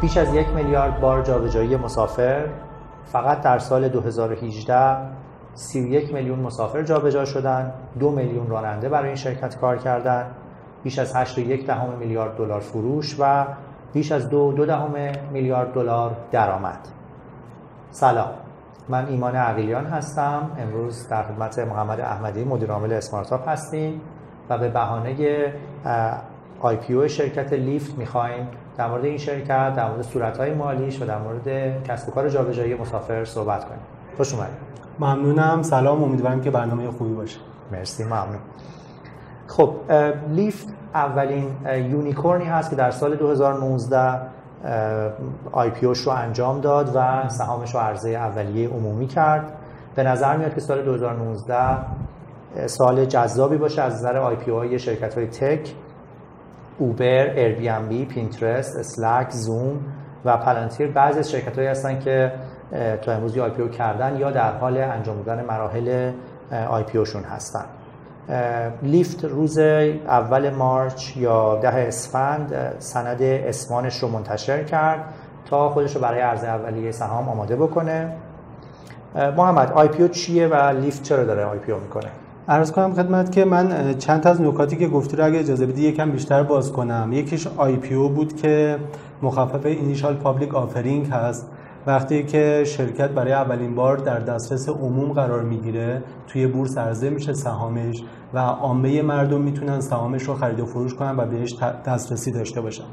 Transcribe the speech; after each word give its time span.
بیش 0.00 0.16
از 0.16 0.34
یک 0.34 0.48
میلیارد 0.48 1.00
بار 1.00 1.22
جابجایی 1.22 1.76
مسافر 1.76 2.46
فقط 3.04 3.40
در 3.40 3.58
سال 3.58 3.88
2018 3.88 4.96
31 5.54 6.14
میلیون 6.14 6.38
مسافر 6.38 6.82
جابجا 6.82 7.24
شدن 7.24 7.72
دو 7.98 8.10
میلیون 8.10 8.46
راننده 8.46 8.88
برای 8.88 9.06
این 9.06 9.16
شرکت 9.16 9.58
کار 9.58 9.76
کردن 9.76 10.26
بیش 10.82 10.98
از 10.98 11.16
8.1 11.16 11.66
دهم 11.66 11.88
میلیارد 11.98 12.36
دلار 12.36 12.60
فروش 12.60 13.16
و 13.18 13.46
بیش 13.92 14.12
از 14.12 14.30
دو 14.30 14.52
دو 14.52 14.66
دهم 14.66 14.94
میلیارد 15.32 15.72
دلار 15.72 16.16
درآمد. 16.30 16.88
سلام. 17.90 18.30
من 18.88 19.06
ایمان 19.06 19.36
عقیلیان 19.36 19.86
هستم. 19.86 20.50
امروز 20.58 21.08
در 21.08 21.22
خدمت 21.22 21.58
محمد 21.58 22.00
احمدی 22.00 22.44
مدیر 22.44 22.70
عامل 22.70 22.92
اسمارتاپ 22.92 23.48
هستیم 23.48 24.00
و 24.48 24.58
به 24.58 24.68
بهانه 24.68 25.52
آی 26.60 27.08
شرکت 27.08 27.52
Lyft 27.52 27.98
می‌خوایم 27.98 28.48
در 28.80 28.88
مورد 28.88 29.04
این 29.04 29.18
شرکت 29.18 29.74
در 29.74 29.88
مورد 29.88 30.02
صورتهای 30.02 30.54
مالیش 30.54 31.02
و 31.02 31.04
در 31.04 31.18
مورد 31.18 31.82
کسب 31.84 32.08
و 32.08 32.12
کار 32.12 32.28
جابجایی 32.28 32.74
مسافر 32.74 33.24
صحبت 33.24 33.64
کنیم. 33.64 33.80
خوش 34.16 34.34
اومدید. 34.34 34.54
ممنونم. 34.98 35.62
سلام. 35.62 36.04
امیدوارم 36.04 36.40
که 36.40 36.50
برنامه 36.50 36.90
خوبی 36.90 37.14
باشه. 37.14 37.38
مرسی. 37.72 38.04
ممنون. 38.04 38.38
خب 39.46 39.74
Lyft 40.28 40.68
اولین 40.94 41.46
unicorn 41.90 42.37
ی 42.37 42.44
هست 42.44 42.70
که 42.70 42.76
در 42.76 42.90
سال 42.90 43.16
2019 43.16 44.20
IPO 45.52 45.86
رو 45.86 46.10
انجام 46.10 46.60
داد 46.60 46.92
و 46.94 47.28
سهامش 47.28 47.74
رو 47.74 47.80
عرضه 47.80 48.10
اولیه 48.10 48.68
عمومی 48.68 49.06
کرد. 49.06 49.52
به 49.94 50.02
نظر 50.02 50.36
میاد 50.36 50.54
که 50.54 50.60
سال 50.60 50.82
2019 50.82 51.56
سال 52.66 53.04
جذابی 53.04 53.56
باشه 53.56 53.82
از 53.82 53.94
نظر 53.94 54.16
IPO 54.16 54.78
شرکت 54.78 55.14
های 55.14 55.26
tech. 55.26 55.74
Uber، 56.80 57.30
Airbnb، 57.30 58.04
Pinterest، 58.04 58.78
Slack، 58.78 59.30
Zoom 59.30 59.78
و 60.24 60.36
Palantir 60.36 60.90
بعضی 60.90 61.18
از 61.18 61.30
شرکت 61.30 61.56
هایی 61.56 61.68
هستن 61.68 61.98
که 61.98 62.32
تا 63.02 63.12
امروز 63.12 63.38
IPO 63.38 63.68
کردن 63.68 64.16
یا 64.16 64.30
در 64.30 64.52
حال 64.52 64.76
انجام 64.76 65.22
دادن 65.22 65.44
مراحل 65.44 66.12
IPO 66.68 67.06
شون 67.06 67.22
هستن. 67.22 67.64
Lyft 68.82 69.24
روز 69.24 69.58
اول 69.58 70.50
مارچ 70.50 71.16
یا 71.16 71.56
ده 71.56 71.74
اسفند 71.74 72.74
سند 72.78 73.22
اسمانش 73.22 73.98
رو 73.98 74.08
منتشر 74.08 74.64
کرد 74.64 75.00
تا 75.44 75.68
خودش 75.68 75.96
رو 75.96 76.02
برای 76.02 76.20
عرضه 76.20 76.48
اولیه 76.48 76.90
سهام 76.90 77.28
آماده 77.28 77.56
بکنه. 77.56 78.12
محمد 79.36 79.72
IPO 79.72 80.08
چیه 80.08 80.46
و 80.46 80.54
Lyft 80.54 81.02
چرا 81.02 81.24
داره 81.24 81.44
IPO 81.44 81.72
می‌کنه؟ 81.72 82.10
عرض 82.50 82.72
کنم 82.72 82.94
خدمت 82.94 83.32
که 83.32 83.44
من 83.44 83.94
چند 83.98 84.26
از 84.26 84.40
نکاتی 84.40 84.76
که 84.76 84.88
گفتی 84.88 85.16
رو 85.16 85.24
اگه 85.24 85.38
اجازه 85.38 85.66
بدی 85.66 85.82
یکم 85.82 86.10
بیشتر 86.10 86.42
باز 86.42 86.72
کنم. 86.72 87.10
یکیش 87.12 87.46
IPO 87.56 87.94
بود 87.94 88.36
که 88.36 88.78
مخفف 89.22 89.66
Initial 89.66 90.14
Public 90.14 90.54
Offering 90.54 91.06
هست. 91.06 91.50
وقتی 91.86 92.24
که 92.24 92.62
شرکت 92.66 93.10
برای 93.10 93.32
اولین 93.32 93.74
بار 93.74 93.96
در 93.96 94.18
دسترس 94.18 94.68
عموم 94.68 95.12
قرار 95.12 95.42
می‌گیره 95.42 96.02
توی 96.28 96.46
بورس 96.46 96.78
عرضه 96.78 97.10
میشه 97.10 97.32
سهامش 97.32 98.02
و 98.34 98.38
عامه 98.38 99.02
مردم 99.02 99.40
می‌تونن 99.40 99.80
سهامش 99.80 100.22
رو 100.22 100.34
خرید 100.34 100.60
و 100.60 100.66
فروش 100.66 100.94
کنن 100.94 101.16
و 101.16 101.26
بهش 101.26 101.56
دسترسی 101.86 102.32
داشته 102.32 102.60
باشن. 102.60 102.84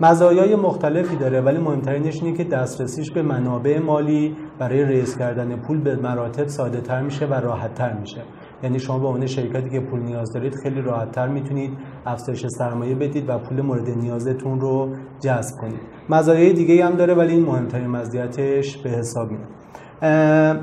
مزایای 0.00 0.56
مختلفی 0.56 1.16
داره 1.16 1.40
ولی 1.40 1.58
مهمترینش 1.58 2.22
اینه 2.22 2.36
که 2.36 2.44
دسترسیش 2.44 3.10
به 3.10 3.22
منابع 3.22 3.78
مالی 3.78 4.36
برای 4.58 4.84
raise 4.84 5.18
کردن 5.18 5.56
پول 5.56 5.80
به 5.80 5.96
مراتب 5.96 6.48
ساده 6.48 6.80
تر 6.80 7.02
میشه 7.02 7.26
و 7.26 7.34
راحت 7.34 7.74
تر 7.74 7.92
میشه. 7.92 8.20
یعنی 8.62 8.78
شما 8.78 8.98
به 8.98 9.06
عنوان 9.06 9.26
شرکتی 9.26 9.70
که 9.70 9.80
پول 9.80 10.00
نیاز 10.00 10.32
دارید 10.32 10.54
خیلی 10.54 10.80
راحت 10.80 11.12
تر 11.12 11.28
می‌تونید 11.28 11.70
افزایش 12.06 12.46
سرمایه 12.46 12.94
بدید 12.94 13.28
و 13.28 13.38
پول 13.38 13.60
مورد 13.60 13.90
نیازتون 13.90 14.60
رو 14.60 14.88
جذب 15.20 15.60
کنید. 15.60 15.80
مزایای 16.08 16.52
دیگه 16.52 16.86
هم 16.86 16.94
داره 16.94 17.14
ولی 17.14 17.32
این 17.32 17.44
مهمترین 17.44 17.86
مزیتش 17.86 18.76
به 18.76 18.90
حساب 18.90 19.28
میاد. 19.30 20.60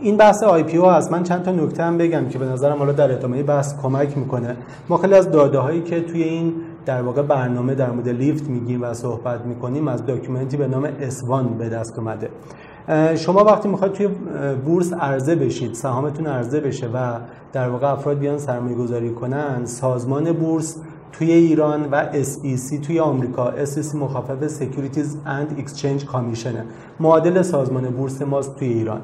این 0.00 0.16
بحث 0.16 0.42
IPO 0.42 0.78
هست. 0.78 1.12
من 1.12 1.22
چند 1.22 1.42
تا 1.42 1.52
نکته 1.52 1.82
هم 1.82 1.98
بگم 1.98 2.28
که 2.28 2.38
به 2.38 2.44
نظرم 2.44 2.78
حالا 2.78 2.92
در 2.92 3.12
ادامه 3.12 3.42
بحث 3.42 3.82
کمک 3.82 4.18
می‌کنه. 4.18 4.56
ما 4.88 4.96
خیلی 4.96 5.14
از 5.14 5.30
داده 5.30 5.58
هایی 5.58 5.82
که 5.82 6.00
توی 6.00 6.22
این 6.22 6.52
در 6.86 7.02
واقع 7.02 7.22
برنامه 7.22 7.74
در 7.74 7.90
مورد 7.90 8.08
Lyft 8.08 8.48
میگیم 8.48 8.82
و 8.82 8.94
صحبت 8.94 9.46
می‌کنیم 9.46 9.88
از 9.88 10.06
document 10.06 10.50
ی 10.50 10.56
به 10.56 10.68
نام 10.68 10.88
S-1 11.00 11.58
به 11.58 11.68
دست 11.68 11.98
اومده. 11.98 12.28
شما 13.16 13.44
وقتی 13.44 13.68
می‌خواید 13.68 13.92
توی 13.92 14.08
بورس 14.64 14.92
عرضه 14.92 15.34
بشید 15.34 15.74
سهامتون 15.74 16.26
عرضه 16.26 16.60
بشه 16.60 16.86
و 16.86 17.14
در 17.52 17.68
واقع 17.68 17.92
افراد 17.92 18.18
بیان 18.18 18.38
سرمایه 18.38 18.76
گذاری 18.76 19.10
کنن 19.10 19.64
سازمان 19.64 20.32
بورس 20.32 20.76
توی 21.12 21.32
ایران 21.32 21.88
و 21.90 22.04
SEC 22.12 22.86
توی 22.86 23.00
آمریکا 23.00 23.52
SEC 23.64 23.94
مخفف 23.94 24.60
Securities 24.60 25.08
and 25.26 25.60
Exchange 25.60 26.04
Commission 26.12 26.54
معادل 27.00 27.42
سازمان 27.42 27.82
بورس 27.82 28.22
ماست 28.22 28.56
توی 28.56 28.68
ایران. 28.68 29.00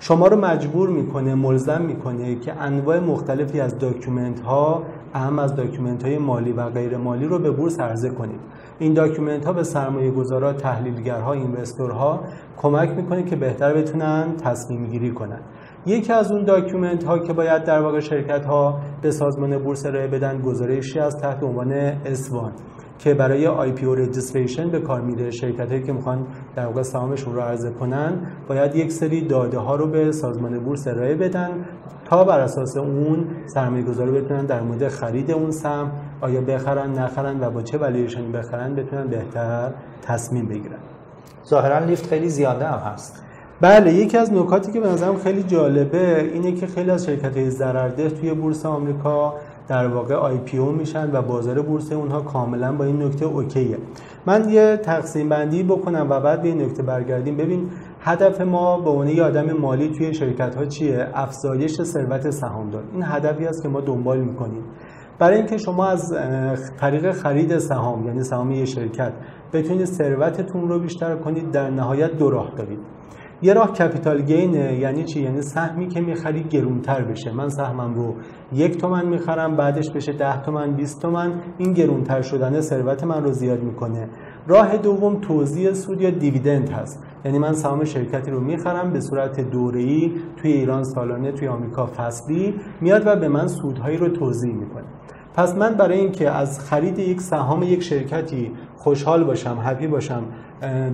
شما 0.00 0.26
رو 0.26 0.36
مجبور 0.36 0.88
می‌کنه 0.88 1.34
ملزم 1.34 1.82
می‌کنه 1.82 2.34
که 2.34 2.52
انواع 2.60 3.00
مختلفی 3.00 3.60
از 3.60 3.78
document 3.78 4.40
ها 4.40 4.82
اعم 5.14 5.38
از 5.38 5.56
document 5.56 6.02
های 6.02 6.18
مالی 6.18 6.52
و 6.52 6.68
غیر 6.68 6.96
مالی 6.96 7.26
رو 7.26 7.38
به 7.38 7.50
بورس 7.50 7.80
عرضه 7.80 8.10
کنید. 8.10 8.40
این 8.80 8.94
document 8.94 9.44
ها 9.44 9.52
به 9.52 9.62
سرمایه 9.62 10.10
گذارا 10.10 10.52
تحلیلگرها 10.52 11.32
investor 11.32 12.10
ها 12.10 12.20
کمک 12.56 12.90
می‌کنه 12.90 13.22
که 13.22 13.36
بهتر 13.36 13.74
بتونن 13.74 14.36
تصمیم 14.36 14.86
گیری 14.86 15.10
کنن. 15.10 15.40
یکی 15.86 16.12
از 16.12 16.32
اون 16.32 16.44
document 16.44 17.04
ها 17.04 17.18
که 17.18 17.32
باید 17.32 17.64
در 17.64 17.82
واقع 17.82 18.00
شرکت 18.00 18.44
ها 18.44 18.80
به 19.02 19.10
سازمان 19.10 19.58
بورس 19.58 19.86
ارائه 19.86 20.06
بدن 20.06 20.40
گزارشی 20.42 20.98
از 20.98 21.16
تحت 21.16 21.42
عنوان 21.42 21.72
S-1 22.04 22.52
که 22.98 23.14
برای 23.14 23.46
IPO 23.46 23.86
registration 23.86 24.70
به 24.70 24.80
کار 24.80 25.00
میره. 25.00 25.30
شرکت 25.30 25.70
هایی 25.70 25.82
که 25.82 25.92
می‌خوان 25.92 26.26
در 26.56 26.66
واقع 26.66 26.82
سهامشون 26.82 27.34
رو 27.34 27.40
عرضه 27.40 27.70
کنن 27.70 28.12
باید 28.48 28.76
یک 28.76 28.92
سری 28.92 29.26
داده 29.26 29.58
ها 29.58 29.76
رو 29.76 29.86
به 29.86 30.12
سازمان 30.12 30.58
بورس 30.58 30.88
ارائه 30.88 31.14
بدن 31.14 31.64
تا 32.04 32.24
بر 32.24 32.40
اساس 32.40 32.76
اون 32.76 33.26
سرمایه 33.46 33.84
گذاری 33.84 34.10
بتونن 34.10 34.46
در 34.46 34.62
مورد 34.62 34.88
خرید 34.88 35.30
اون 35.30 35.50
سهم 35.50 35.90
آیا 36.20 36.40
بخرن 36.40 36.92
نخرن 36.92 37.40
و 37.40 37.50
با 37.50 37.62
چه 37.62 37.78
ولیوشن 37.78 38.32
بخرن 38.32 38.74
بتونن 38.74 39.06
بهتر 39.06 39.70
تصمیم 40.02 40.46
بگیرن. 40.46 40.78
ظاهرا 41.46 41.78
لیفت 41.78 42.06
خیلی 42.06 42.28
زیاده 42.28 42.66
هم 42.66 42.78
هست. 42.78 43.22
بله 43.60 43.94
یکی 43.94 44.18
از 44.18 44.32
نکاتی 44.32 44.72
که 44.72 44.80
به 44.80 44.88
نظرم 44.88 45.16
خیلی 45.16 45.42
جالبه 45.42 46.30
اینه 46.32 46.52
که 46.52 46.66
خیلی 46.66 46.90
از 46.90 47.06
شرکت 47.06 47.36
های 47.36 47.50
ضررده 47.50 48.10
توی 48.10 48.34
بورس 48.34 48.66
آمریکا 48.66 49.34
در 49.68 49.86
واقع 49.86 50.14
آی 50.14 50.38
پی 50.38 50.58
او 50.58 50.72
میشن 50.72 51.10
و 51.12 51.22
بازار 51.22 51.62
بورس 51.62 51.92
اونها 51.92 52.20
کاملا 52.20 52.72
با 52.72 52.84
این 52.84 53.02
نکته 53.02 53.24
اوکیه. 53.24 53.78
من 54.26 54.50
یه 54.50 54.76
تقسیم 54.76 55.28
بندی 55.28 55.62
بکنم 55.62 56.06
و 56.10 56.20
بعد 56.20 56.42
به 56.42 56.48
این 56.48 56.62
نکته 56.62 56.82
برگردیم. 56.82 57.36
ببین 57.36 57.70
هدف 58.00 58.40
ما 58.40 58.80
به 58.80 58.90
عنوان 58.90 59.08
یه 59.08 59.22
آدم 59.22 59.52
مالی 59.52 59.88
توی 59.88 60.14
شرکت 60.14 60.54
ها 60.54 60.64
چیه؟ 60.64 61.08
افزایش 61.14 61.82
ثروت 61.82 62.30
سهامدار. 62.30 62.82
این 62.92 63.02
هدفی 63.02 63.46
است 63.46 63.62
که 63.62 63.68
ما 63.68 63.80
دنبال 63.80 64.18
می‌کنیم. 64.18 64.62
برای 65.20 65.36
اینکه 65.36 65.56
شما 65.58 65.86
از 65.86 66.14
طریق 66.80 67.12
خرید 67.12 67.58
سهام 67.58 68.06
یعنی 68.06 68.22
سهام 68.22 68.50
یه 68.50 68.64
شرکت 68.64 69.12
بتونید 69.52 69.84
ثروتتون 69.84 70.68
رو 70.68 70.78
بیشتر 70.78 71.16
کنید 71.16 71.50
در 71.50 71.70
نهایت 71.70 72.10
دو 72.18 72.30
راه 72.30 72.52
دارید. 72.56 72.78
یه 73.42 73.52
راه 73.52 73.72
کپیتال 73.72 74.22
گینه 74.22 74.78
یعنی 74.78 75.04
چی؟ 75.04 75.22
یعنی 75.22 75.42
سهمی 75.42 75.88
که 75.88 76.00
می‌خری 76.00 76.42
گرونتر 76.42 77.04
بشه. 77.04 77.32
من 77.32 77.48
سهمم 77.48 77.94
رو 77.94 78.14
یک 78.52 78.76
تومن 78.76 79.06
می‌خرم 79.06 79.56
بعدش 79.56 79.90
بشه 79.90 80.12
ده 80.12 80.42
تومن 80.42 80.76
20 80.76 81.02
تومن. 81.02 81.32
این 81.58 81.72
گرونتر 81.72 82.22
شدن 82.22 82.60
ثروت 82.60 83.04
من 83.04 83.24
رو 83.24 83.32
زیاد 83.32 83.62
می‌کنه. 83.62 84.08
راه 84.46 84.76
دوم 84.76 85.20
توزیع 85.20 85.72
سود 85.72 86.00
یا 86.00 86.10
دیویدند 86.10 86.68
هست. 86.70 87.04
یعنی 87.24 87.38
من 87.38 87.52
سهام 87.52 87.84
شرکتی 87.84 88.30
رو 88.30 88.40
می‌خرم 88.40 88.92
به 88.92 89.00
صورت 89.00 89.40
دوره‌ای 89.40 90.12
توی 90.36 90.52
ایران 90.52 90.84
سالانه 90.84 91.32
توی 91.32 91.48
آمریکا 91.48 91.86
فصلی 91.86 92.54
میاد 92.80 93.02
و 93.06 93.16
به 93.16 93.28
من 93.28 93.48
سودهایی 93.48 93.96
رو 93.96 94.08
توزیع 94.08 94.54
می‌کنه. 94.54 94.84
پس 95.34 95.54
من 95.54 95.74
برای 95.74 95.98
اینکه 95.98 96.30
از 96.30 96.60
خرید 96.60 96.98
یک 96.98 97.20
سهام 97.20 97.62
یک 97.62 97.82
شرکتی 97.82 98.52
خوشحال 98.76 99.24
باشم 99.24 99.58
happy 99.62 99.86
باشم 99.86 100.22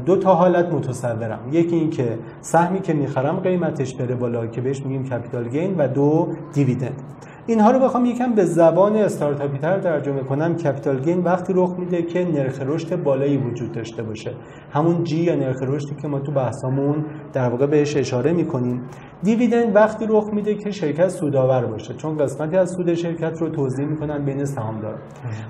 دو 0.06 0.16
تا 0.16 0.34
حالت 0.34 0.72
متصورم. 0.72 1.38
یکی 1.52 1.76
اینکه 1.76 2.18
سهمی 2.40 2.80
که 2.80 2.92
می‌خرم 2.92 3.36
قیمتش 3.36 3.94
بره 3.94 4.14
بالا 4.14 4.46
که 4.46 4.60
بهش 4.60 4.82
میگیم 4.82 5.04
capital 5.04 5.48
gain 5.48 5.74
و 5.78 5.88
دو 5.88 6.28
dividend 6.52 7.02
اینها 7.48 7.70
رو 7.70 7.78
بخوام 7.78 8.04
یکم 8.04 8.32
به 8.32 8.44
زبان 8.44 8.96
استارتاپی 8.96 9.58
تر 9.58 9.80
ترجمه 9.80 10.20
کنم. 10.20 10.56
capital 10.56 11.00
gain 11.00 11.24
وقتی 11.24 11.52
رخ 11.56 11.74
میده 11.78 12.02
که 12.02 12.24
نرخ 12.24 12.60
رشد 12.66 13.02
بالایی 13.02 13.36
وجود 13.36 13.72
داشته 13.72 14.02
باشه. 14.02 14.30
همون 14.70 15.04
جی 15.04 15.16
یا 15.16 15.34
نرخ 15.34 15.62
رشدی 15.62 15.94
که 16.02 16.08
ما 16.08 16.18
تو 16.18 16.32
بحثامون 16.32 17.04
در 17.32 17.48
واقع 17.48 17.66
بهش 17.66 17.96
اشاره 17.96 18.32
می‌کنیم. 18.32 18.82
دیویدند 19.22 19.76
وقتی 19.76 20.06
رخ 20.08 20.28
میده 20.32 20.54
که 20.54 20.70
شرکت 20.70 21.08
سودآور 21.08 21.66
باشه 21.66 21.94
چون 21.94 22.18
قسمتی 22.18 22.56
از 22.56 22.70
سود 22.70 22.94
شرکت 22.94 23.40
رو 23.40 23.48
توضیح 23.48 23.86
می‌کنن 23.86 24.24
بین 24.24 24.44
سهامدار 24.44 24.98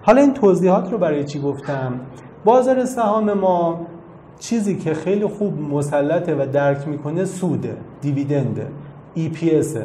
حالا 0.02 0.20
این 0.20 0.34
توضیحات 0.34 0.92
رو 0.92 0.98
برای 0.98 1.24
چی 1.24 1.40
گفتم؟ 1.40 2.00
بازار 2.44 2.84
سهام 2.84 3.32
ما 3.32 3.86
چیزی 4.38 4.76
که 4.76 4.94
خیلی 4.94 5.26
خوب 5.26 5.60
مسلطه 5.60 6.34
و 6.34 6.46
درک 6.52 6.88
می‌کنه 6.88 7.24
سوده 7.24 7.76
دیویدنده 8.00 8.66
EPS 9.16 9.78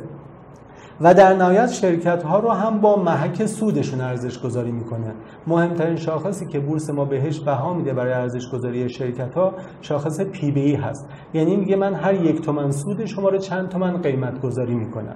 و 1.04 1.14
در 1.14 1.34
نهایت 1.34 1.72
شرکت 1.72 2.24
ها 2.24 2.40
رو 2.40 2.50
هم 2.50 2.82
با 2.82 2.96
محک 3.04 3.46
سودشون 3.46 4.02
ارزش 4.02 4.40
گذاری 4.40 4.72
می‌کنه. 4.72 5.14
مهمترین 5.48 5.96
شاخصی 5.96 6.46
که 6.46 6.60
بورس 6.60 6.90
ما 6.90 7.06
بهش 7.06 7.40
بها 7.40 7.74
میده 7.74 7.94
برای 7.94 8.14
ارزش 8.14 8.50
گذاری 8.50 8.90
شرکت 8.90 9.36
ها 9.36 9.54
شاخص 9.82 10.22
P/E 10.22 10.76
هست. 10.76 11.10
یعنی 11.34 11.56
میگه 11.56 11.76
من 11.76 11.94
هر 11.94 12.14
یک 12.14 12.42
تومن 12.42 12.72
سود 12.72 13.06
شما 13.06 13.30
رو 13.30 13.38
چند 13.38 13.70
تومن 13.70 14.02
قیمت 14.02 14.42
گذاری 14.42 14.74
می‌کنم. 14.74 15.16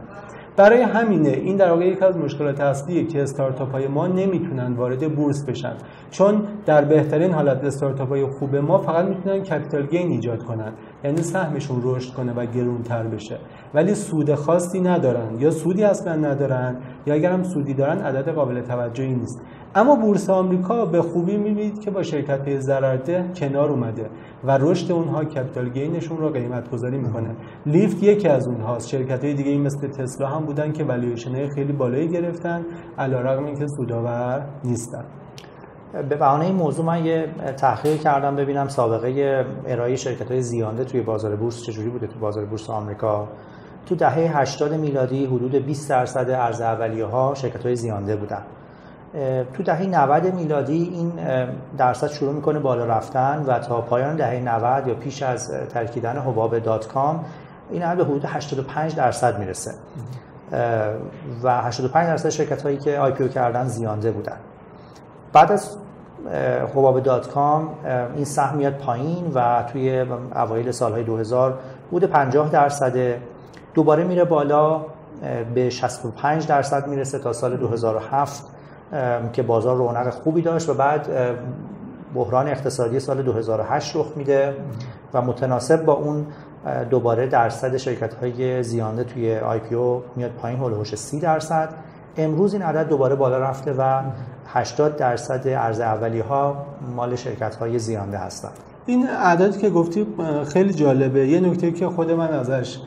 برای 0.57 0.81
همینه 0.81 1.29
این 1.29 1.57
در 1.57 1.69
واقع 1.69 1.85
یکی 1.87 2.05
از 2.05 2.17
مشکلات 2.17 2.59
اصلیه 2.59 3.05
که 3.05 3.23
استارتاپ 3.23 3.71
های 3.71 3.87
ما 3.87 4.07
نمی‌تونن 4.07 4.73
وارد 4.73 5.15
بورس 5.15 5.45
بشن. 5.45 5.73
چون 6.11 6.43
در 6.65 6.85
بهترین 6.85 7.31
حالت 7.31 7.63
استارتاپ 7.63 8.09
های 8.09 8.25
خوب 8.25 8.55
ما 8.55 8.77
فقط 8.77 9.05
می‌تونن 9.05 9.43
capital 9.43 9.85
gain 9.85 10.11
ایجاد 10.11 10.43
کنن. 10.43 10.73
یعنی 11.03 11.21
سهمشون 11.21 11.81
رشد 11.83 12.13
کنه 12.13 12.33
و 12.33 12.45
گرونتر 12.45 13.03
بشه. 13.03 13.37
ولی 13.73 13.95
سود 13.95 14.35
خاصی 14.35 14.81
ندارن. 14.81 15.39
یا 15.39 15.51
سودی 15.51 15.83
اصلا 15.83 16.15
ندارن 16.15 16.75
یا 17.05 17.13
اگر 17.13 17.31
هم 17.31 17.43
سودی 17.43 17.73
دارن 17.73 17.97
عدد 17.97 18.29
قابل 18.29 18.61
توجهی 18.61 19.15
نیست. 19.15 19.41
اما 19.77 19.95
بورس 19.95 20.29
آمریکا 20.29 20.85
به 20.85 21.01
خوبی 21.01 21.37
می‌بینید 21.37 21.79
که 21.79 21.91
با 21.91 22.03
شرکت 22.03 22.47
های 22.47 22.61
ضررده 22.61 23.31
کنار 23.35 23.69
اومده 23.69 24.09
و 24.43 24.57
رشد 24.57 24.91
اونها 24.91 25.23
capital 25.23 25.69
gain 25.69 25.93
شون 25.93 26.17
رو 26.17 26.29
قیمت 26.29 26.71
گذاری 26.71 26.97
می‌کنه. 26.97 27.35
Lyft 27.65 28.03
یکی 28.03 28.27
از 28.27 28.47
اونهاست. 28.47 28.87
شرکت 28.87 29.23
های 29.23 29.33
دیگه 29.33 29.57
مثل 29.57 29.87
تسلا 29.87 30.27
هم 30.27 30.45
بودن 30.45 30.71
که 30.71 30.83
والویشن 30.83 31.49
خیلی 31.49 31.73
بالایی 31.73 32.07
گرفتن 32.07 32.65
علیرغم 32.97 33.45
اینکه 33.45 33.67
سودآور 33.67 34.45
نیستن. 34.63 35.03
به 35.93 36.15
بهانه 36.15 36.45
این 36.45 36.55
موضوع 36.55 36.85
من 36.85 37.05
یه 37.05 37.27
تحقیق 37.57 38.01
کردم 38.01 38.35
ببینم 38.35 38.67
سابقه 38.67 39.45
ارائه 39.67 39.95
شرکت 39.95 40.31
های 40.31 40.41
زیانده 40.41 40.83
توی 40.83 41.01
بازار 41.01 41.35
بورس 41.35 41.63
چجوری 41.63 41.89
بوده 41.89 42.07
تو 42.07 42.19
بازار 42.19 42.45
بورس 42.45 42.69
آمریکا. 42.69 43.27
تو 43.85 43.95
دهه 43.95 44.39
80 44.39 44.73
میلادی 44.73 45.25
حدود 45.25 45.55
20 45.55 45.89
درصد 45.89 46.29
عرضه 46.29 46.61
اولیه 46.61 47.05
ها 47.05 47.33
شرکت 47.35 47.73
زیانده 47.73 48.15
بودن. 48.15 48.41
تو 49.53 49.63
دهه 49.63 49.85
90 49.85 50.33
میلادی 50.33 50.83
این 50.93 51.11
درصد 51.77 52.07
شروع 52.07 52.33
می‌کنه 52.33 52.59
بالا 52.59 52.85
رفتن 52.85 53.43
و 53.47 53.59
تا 53.59 53.81
پایان 53.81 54.15
دهه 54.15 54.39
90 54.39 54.87
یا 54.87 54.93
پیش 54.93 55.23
از 55.23 55.51
ترکیدن 55.69 56.17
حباب 56.17 56.59
dot-com 56.59 57.25
این 57.69 57.83
عدد 57.83 57.97
به 57.97 58.03
حدود 58.03 58.25
85 58.25 58.95
درصد 58.95 59.39
می‌رسه. 59.39 59.71
و 61.43 61.61
85 61.61 62.07
درصد 62.07 62.29
شرکت 62.29 62.61
هایی 62.61 62.77
که 62.77 62.99
IPO 62.99 63.29
کردن 63.29 63.67
زیانده 63.67 64.11
بودن. 64.11 64.37
بعد 65.33 65.51
از 65.51 65.77
حباب 66.73 66.99
dot-com 66.99 67.69
این 68.15 68.25
سهم 68.25 68.69
پایین 68.69 69.31
و 69.35 69.63
توی 69.63 70.05
اوایل 70.35 70.71
سالهای 70.71 71.03
2000 71.03 71.59
بود 71.91 72.03
50 72.03 72.49
درصد 72.49 73.17
دوباره 73.73 74.03
میره 74.03 74.23
بالا 74.23 74.81
به 75.55 75.69
65 75.69 76.47
درصد 76.47 76.87
می‌رسه 76.87 77.19
تا 77.19 77.33
سال 77.33 77.57
2007 77.57 78.54
که 79.33 79.43
بازار 79.43 79.75
رونق 79.75 80.09
خوبی 80.09 80.41
داشت 80.41 80.69
و 80.69 80.73
بعد 80.73 81.09
بحران 82.15 82.47
اقتصادی 82.47 82.99
سال 82.99 83.21
2008 83.21 83.95
رخ 83.95 84.07
میده 84.15 84.53
و 85.13 85.21
متناسب 85.21 85.85
با 85.85 85.93
اون 85.93 86.25
دوباره 86.89 87.27
درصد 87.27 87.77
شرکت 87.77 88.13
های 88.13 88.63
زیانده 88.63 89.03
توی 89.03 89.37
آی 89.37 89.59
پی 89.59 89.75
او 89.75 90.03
میاد 90.15 90.31
پایین 90.31 90.59
هلوهوش 90.59 90.95
30 90.95 91.19
درصد. 91.19 91.69
امروز 92.17 92.53
این 92.53 92.63
عدد 92.63 92.87
دوباره 92.87 93.15
بالا 93.15 93.39
رفته 93.39 93.73
و 93.77 94.01
80 94.47 94.95
درصد 94.95 95.47
ارز 95.47 95.79
اولی 95.79 96.19
ها 96.19 96.65
مال 96.95 97.15
شرکت 97.15 97.55
های 97.55 97.79
زیانده 97.79 98.17
هستند. 98.17 98.51
این 98.85 99.07
عدد 99.07 99.57
که 99.57 99.69
گفتی 99.69 100.07
خیلی 100.47 100.73
جالبه. 100.73 101.27
یه 101.27 101.39
نکته 101.39 101.71
که 101.71 101.87
خود 101.87 102.11
من 102.11 102.29
ازش 102.33 102.79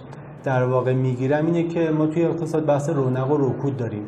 در 0.44 0.64
واقع 0.64 0.92
می‌گیرم 0.92 1.46
اینه 1.46 1.62
که 1.62 1.90
ما 1.90 2.06
توی 2.06 2.24
اقتصاد 2.24 2.66
بحث 2.66 2.88
رونق 2.88 3.30
و 3.30 3.36
رکود 3.36 3.76
داریم. 3.76 4.02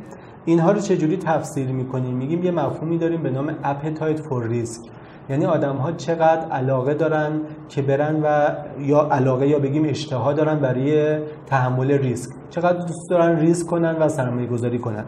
اینها 0.44 0.72
رو 0.72 0.80
چجوری 0.80 1.16
تفسیر 1.16 1.68
می‌کنیم؟ 1.68 2.16
میگیم 2.16 2.44
یه 2.44 2.50
مفهومی 2.50 2.98
داریم 2.98 3.22
به 3.22 3.30
نام 3.30 3.50
appetite 3.50 4.20
for 4.20 4.52
risk. 4.52 4.90
یعنی 5.30 5.44
آدم 5.44 5.76
ها 5.76 5.92
چقدر 5.92 6.48
علاقه 6.48 6.94
دارن 6.94 7.40
که 7.68 7.82
برن 7.82 8.22
و 8.22 8.48
یا 8.78 9.08
علاقه 9.12 9.48
یا 9.48 9.58
بگیم 9.58 9.84
اشتها 9.84 10.32
دارن 10.32 10.60
برای 10.60 11.18
تحمل 11.46 11.90
ریسک 11.90 12.30
چقدر 12.50 12.78
دوست 12.78 13.10
دارن 13.10 13.38
ریسک 13.38 13.66
کنن 13.66 13.96
و 13.96 14.08
سرمایه 14.08 14.46
گذاری 14.46 14.78
کنن. 14.78 15.04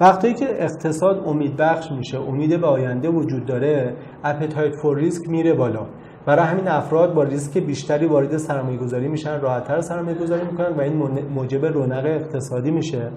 وقتی 0.00 0.34
که 0.34 0.64
اقتصاد 0.64 1.22
امید 1.26 1.56
بخش 1.56 1.92
میشه 1.92 2.20
امید 2.20 2.60
به 2.60 2.66
آینده 2.66 3.08
وجود 3.08 3.46
داره 3.46 3.96
appetite 4.24 4.74
for 4.82 5.02
risk 5.02 5.28
میره 5.28 5.54
بالا. 5.54 5.86
برای 6.26 6.46
همین 6.46 6.68
افراد 6.68 7.14
با 7.14 7.22
ریسک 7.22 7.58
بیشتری 7.58 8.06
وارد 8.06 8.36
سرمایه 8.36 8.78
گذاری 8.78 9.08
میشن 9.08 9.40
راحتتر 9.40 9.80
سرمایه 9.80 10.18
گذاری 10.18 10.44
می‌کنن 10.50 10.76
و 10.76 10.80
این 10.80 10.92
موجب 11.34 11.66
رونق 11.66 12.04
اقتصادی 12.04 12.70
میشه. 12.70 13.08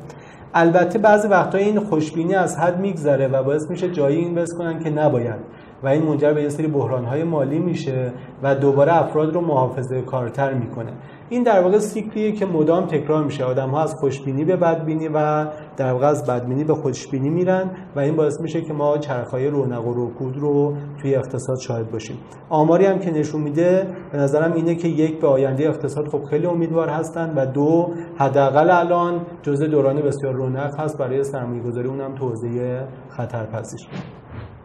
البته 0.53 0.99
بعضی 0.99 1.27
وقتا 1.27 1.57
این 1.57 1.79
خوشبینی 1.79 2.35
از 2.35 2.57
حد 2.57 2.79
میگذره 2.79 3.27
و 3.27 3.43
باعث 3.43 3.69
میشه 3.69 3.91
جایی 3.91 4.17
اینوست 4.17 4.57
کنن 4.57 4.79
که 4.79 4.89
نباید. 4.89 5.39
و 5.83 5.87
این 5.87 6.03
منجر 6.03 6.33
به 6.33 6.41
یه 6.41 6.49
سری 6.49 6.67
بحرانهای 6.67 7.23
مالی 7.23 7.59
میشه 7.59 8.13
و 8.43 8.55
دوباره 8.55 8.95
افراد 8.95 9.33
رو 9.33 9.41
محافظه 9.41 10.01
کارتر 10.01 10.53
می‌کنه. 10.53 10.91
این 11.29 11.43
در 11.43 11.61
واقع 11.61 11.77
سیکلیه 11.77 12.31
که 12.31 12.45
مدام 12.45 12.85
تکرار 12.85 13.23
میشه. 13.23 13.43
آدم 13.43 13.69
ها 13.69 13.83
از 13.83 13.95
خوشبینی 13.95 14.45
به 14.45 14.55
بدبینی 14.55 15.07
و 15.07 15.45
در 15.77 15.93
واقع 15.93 16.07
از 16.07 16.25
بدبینی 16.25 16.63
به 16.63 16.75
خوشبینی 16.75 17.29
میرن 17.29 17.71
و 17.95 17.99
این 17.99 18.15
باعث 18.15 18.41
میشه 18.41 18.61
که 18.61 18.73
ما 18.73 18.97
چرخهای 18.97 19.47
رونق 19.47 19.87
و 19.87 19.93
رکود 20.07 20.37
رو 20.37 20.73
توی 21.01 21.15
اقتصاد 21.15 21.57
شاهد 21.57 21.91
باشیم. 21.91 22.17
آماری 22.49 22.85
هم 22.85 22.99
که 22.99 23.11
نشون 23.11 23.41
میده 23.41 23.87
به 24.11 24.17
نظرم 24.17 24.53
اینه 24.53 24.75
که 24.75 24.87
یک 24.87 25.21
به 25.21 25.27
آینده 25.27 25.69
اقتصاد 25.69 26.07
خب 26.07 26.23
خیلی 26.23 26.45
امیدوار 26.45 26.89
هستن 26.89 27.33
و 27.35 27.45
دو 27.45 27.89
حداقل 28.17 28.69
الان 28.69 29.21
جزء 29.41 29.67
دوران 29.67 30.01
بسیار 30.01 30.33
رونق 30.33 30.79
هست. 30.79 30.97
برای 30.97 31.23
سرمایه 31.23 31.63
گذاری 31.63 31.87
اونم 31.87 32.15
توزیع 32.15 32.79
خطرپذیر. 33.09 33.79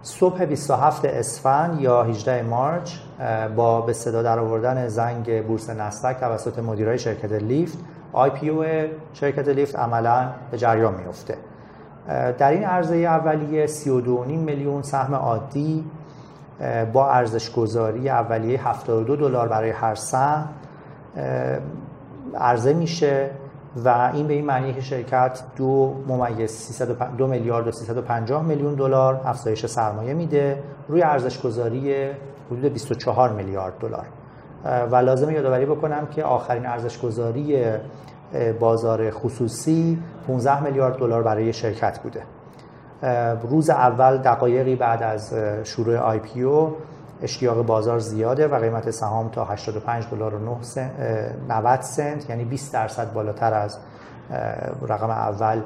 صبح 0.04 0.44
27 0.44 1.04
اسفند 1.04 1.80
یا 1.80 2.02
18 2.02 2.42
مارچ 2.42 2.92
با 3.56 3.80
به 3.80 3.92
صدا 3.92 4.22
در 4.22 4.38
آوردن 4.38 4.88
زنگ 4.88 5.46
بورس 5.46 5.70
نسدک 5.70 6.20
توسط 6.20 6.58
مدیرای 6.58 6.98
شرکت 6.98 7.32
لیفت 7.32 7.78
آی 8.12 8.30
پی 8.30 8.48
او 8.48 8.64
شرکت 9.12 9.48
لیفت 9.48 9.76
عملا 9.76 10.30
به 10.50 10.58
جریان 10.58 10.94
میفته 10.94 11.36
در 12.38 12.50
این 12.50 12.64
عرضه 12.64 12.96
اولیه 12.96 13.66
32.5 13.66 13.82
میلیون 14.28 14.82
سهم 14.82 15.14
عادی 15.14 15.84
با 16.92 17.10
ارزش 17.10 17.52
گذاری 17.52 18.08
اولیه 18.08 18.68
72 18.68 19.16
دلار 19.16 19.48
برای 19.48 19.70
هر 19.70 19.94
سهم 19.94 20.48
عرضه 22.38 22.72
میشه. 22.72 23.30
و 23.76 24.10
این 24.14 24.26
به 24.26 24.34
این 24.34 24.44
معنی 24.44 24.74
که 24.74 24.80
شرکت 24.80 25.42
دو 25.56 25.94
ممیز 26.08 26.82
دو 27.18 27.26
میلیارد 27.26 27.68
و 27.68 27.72
350 27.72 28.42
میلیون 28.42 28.74
دلار 28.74 29.20
افزایش 29.24 29.66
سرمایه 29.66 30.14
میده 30.14 30.62
روی 30.88 31.02
ارزش 31.02 31.40
گذاری 31.40 32.10
حدود 32.50 32.72
24 32.72 33.32
میلیارد 33.32 33.78
دلار. 33.80 34.06
و 34.90 34.96
لازم 34.96 35.30
یادآوری 35.30 35.66
بکنم 35.66 36.06
که 36.06 36.24
آخرین 36.24 36.66
ارزش 36.66 36.98
گذاری 36.98 37.64
بازار 38.60 39.10
خصوصی 39.10 40.02
15 40.26 40.62
میلیارد 40.62 40.96
دلار 40.96 41.22
برای 41.22 41.52
شرکت 41.52 41.98
بوده. 41.98 42.22
روز 43.42 43.70
اول 43.70 44.18
دقایقی 44.18 44.76
بعد 44.76 45.02
از 45.02 45.34
شروع 45.64 45.96
آی 45.96 46.18
پی 46.18 46.42
او 46.42 46.76
اشتیاق 47.24 47.66
بازار 47.66 47.98
زیاده 47.98 48.48
و 48.48 48.58
قیمت 48.58 48.90
سهام 48.90 49.28
تا 49.28 49.44
85 49.44 50.04
دلار 50.10 50.34
و 50.34 50.38
90 51.48 51.80
سنت 51.80 52.30
یعنی 52.30 52.44
20 52.44 52.72
درصد 52.72 53.12
بالاتر 53.12 53.54
از 53.54 53.78
رقم 54.88 55.10
اول 55.10 55.60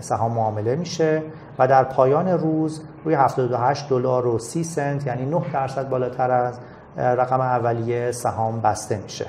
سهام 0.00 0.32
معامله 0.32 0.76
میشه. 0.76 1.22
و 1.58 1.68
در 1.68 1.84
پایان 1.84 2.28
روز 2.28 2.82
روی 3.04 3.14
78 3.14 3.88
دلار 3.88 4.26
و 4.26 4.38
30 4.38 4.64
سنت 4.64 5.06
یعنی 5.06 5.26
9 5.26 5.40
درصد 5.52 5.88
بالاتر 5.88 6.30
از 6.30 6.58
رقم 6.96 7.40
اولیه 7.40 8.12
سهام 8.12 8.60
بسته 8.60 9.00
میشه. 9.02 9.26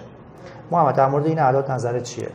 محمد 0.71 0.95
در 0.95 1.07
مورد 1.07 1.25
این 1.25 1.39
اعداد 1.39 1.71
نظرت 1.71 2.03
چیه؟ 2.03 2.29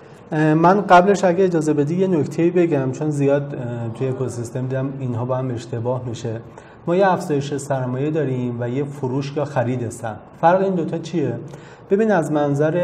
من 0.54 0.80
قبلش 0.80 1.25
اگه 1.25 1.44
اجازه 1.44 1.73
بدی 1.75 1.96
یه 1.96 2.06
نکته 2.06 2.50
بگم 2.50 2.92
چون 2.92 3.11
زیاد 3.11 3.54
توی 3.94 4.08
اکوسیستم 4.08 4.61
دیدم 4.61 4.92
اینها 4.99 5.25
با 5.25 5.37
هم 5.37 5.50
اشتباه 5.50 6.02
میشه. 6.06 6.40
ما 6.86 6.96
یه 6.96 7.12
افزایش 7.12 7.56
سرمایه 7.56 8.10
داریم 8.10 8.56
و 8.60 8.68
یه 8.68 8.84
فروش 8.84 9.36
یا 9.36 9.44
خرید 9.44 9.88
سهم 9.88 10.16
فرق 10.40 10.62
این 10.62 10.74
دوتا 10.74 10.98
چیه؟ 10.98 11.34
ببین 11.90 12.12
از 12.12 12.32
منظر 12.32 12.76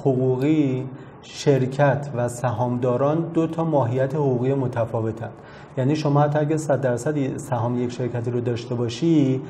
حقوقی 0.00 0.86
شرکت 1.22 2.08
و 2.16 2.28
سهامداران 2.28 3.30
دو 3.34 3.46
تا 3.46 3.64
ماهیت 3.64 4.14
حقوقی 4.14 4.54
متفاوتن. 4.54 5.30
یعنی 5.78 5.96
شما 5.96 6.20
حتی 6.20 6.38
اگه 6.38 6.56
100 6.56 6.80
درصد 6.80 7.36
سهام 7.36 7.82
یک 7.82 7.92
شرکتی 7.92 8.30
رو 8.30 8.40
داشته 8.40 8.74
باشی 8.74 9.40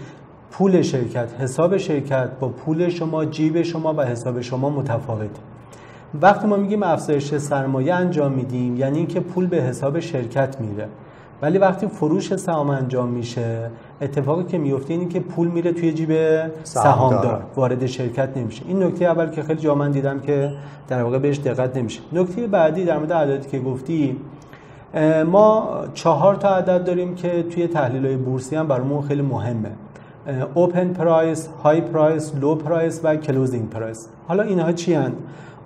پول 0.51 0.83
شرکت 0.83 1.29
حساب 1.41 1.77
شرکت 1.77 2.31
با 2.41 2.49
پول 2.49 2.89
شما 2.89 3.25
جیب 3.25 3.63
شما 3.63 3.95
و 3.95 4.03
حساب 4.03 4.41
شما 4.41 4.71
متفاوت. 4.71 5.31
وقتی 6.23 6.47
ما 6.47 6.57
میگیم 6.57 6.83
افزایش 6.83 7.35
سرمایه 7.35 7.95
انجام 7.95 8.33
میدیم 8.33 8.77
یعنی 8.77 8.99
اینکه 8.99 9.21
پول 9.21 9.47
به 9.47 9.57
حساب 9.57 10.01
شرکت 10.01 10.61
میره. 10.61 10.89
ولی 11.43 11.59
وقتی 11.59 11.87
فروش 11.87 12.37
سهام 12.37 12.71
انجام 12.71 13.09
میشه 13.09 13.71
اتفاقی 14.01 14.45
که 14.45 14.59
میفته 14.59 14.93
اینه 14.95 15.09
که 15.09 15.21
پول 15.21 15.49
میره 15.49 15.73
توی 15.73 15.93
جیب 15.93 16.13
سهامدار. 16.65 17.43
وارد 17.57 17.87
شرکت 17.87 18.37
نمیشه. 18.37 18.63
این 18.69 18.83
نکته 18.83 19.05
اول 19.05 19.31
که 19.31 19.43
خیلی 19.43 19.61
جا 19.61 19.75
من 19.75 19.91
دیدم 19.91 20.21
که 20.21 20.53
در 20.89 21.03
واقع 21.03 21.19
بهش 21.19 21.39
دقت 21.39 21.77
نمیشه. 21.77 22.01
نکته 22.13 22.47
بعدی 22.47 22.85
در 22.85 22.99
مورد 22.99 23.13
عددی 23.13 23.49
که 23.49 23.59
گفتی 23.59 24.17
ما 25.27 25.71
چهار 25.95 26.35
تا 26.35 26.49
عدد 26.49 26.85
داریم 26.85 27.15
که 27.15 27.43
توی 27.43 27.67
تحلیل 27.67 28.07
های 28.07 28.17
بورسی 28.17 28.57
هم 28.57 28.67
برامون 28.67 29.03
خیلی 29.03 29.23
مهمه. 29.23 29.71
open 30.55 30.89
price، 30.89 31.49
high 31.63 31.81
price، 31.81 32.33
low 32.41 32.55
price 32.55 33.01
و 33.05 33.17
closing 33.17 33.71
price 33.71 34.09
حالا 34.29 34.43
اینها 34.43 34.73
چی 34.73 34.95
هن؟ 34.95 35.13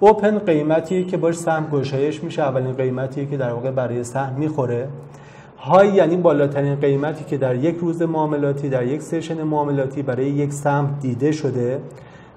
اوپن 0.01 0.39
قیمتیه 0.39 1.05
که 1.05 1.17
باش 1.17 1.35
سهم 1.35 1.67
گشایش 1.73 2.25
میشه. 2.25 2.43
اولین 2.43 2.73
قیمتیه 2.73 3.27
که 3.27 3.37
در 3.37 3.53
واقع 3.53 3.71
برای 3.71 4.05
سهم 4.05 4.33
می‌خوره. 4.33 4.89
های 5.63 5.89
یعنی 5.89 6.17
بالاترین 6.17 6.75
قیمتی 6.75 7.25
که 7.25 7.37
در 7.37 7.55
یک 7.55 7.77
روز 7.77 8.03
معاملاتی 8.03 8.69
در 8.69 8.87
یک 8.87 9.03
سشن 9.03 9.43
معاملاتی 9.43 10.03
برای 10.03 10.27
یک 10.31 10.53
سهم 10.53 10.99
دیده 11.01 11.33
شده 11.33 11.81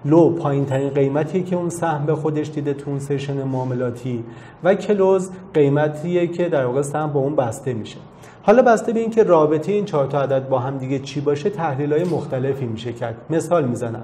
لو 0.05 0.29
پایین 0.29 0.65
ترین 0.65 0.89
قیمتیه 0.89 1.44
که 1.44 1.55
اون 1.55 1.70
سهم 1.70 2.05
به 2.05 2.15
خودش 2.15 2.50
دیده 2.50 2.74
تو 2.74 2.89
اون 2.89 3.00
سشن 3.00 3.44
معاملاتی 3.44 4.24
و 4.63 4.75
کلوز 4.75 5.29
قیمتیه 5.53 6.27
که 6.27 6.50
در 6.50 6.65
واقع 6.65 6.82
سهم 6.82 7.13
با 7.13 7.20
اون 7.20 7.36
بسته 7.36 7.74
میشه. 7.74 7.98
حالا 8.44 8.62
بسته 8.62 8.94
به 8.94 9.00
اینکه 9.00 9.24
رابطه 9.24 9.72
این 9.72 9.86
چهار 9.86 10.08
تا 10.08 10.22
عدد 10.22 10.50
با 10.50 10.60
هم 10.60 10.77
دیگه 10.77 11.00
چی 11.00 11.22
باشه 11.22 11.50
تحلیل 11.50 11.94
های 11.94 12.03
مختلفی 12.03 12.65
میشه 12.65 12.94
کرد. 12.94 13.15
مثال 13.29 13.65
می‌زنم. 13.65 14.03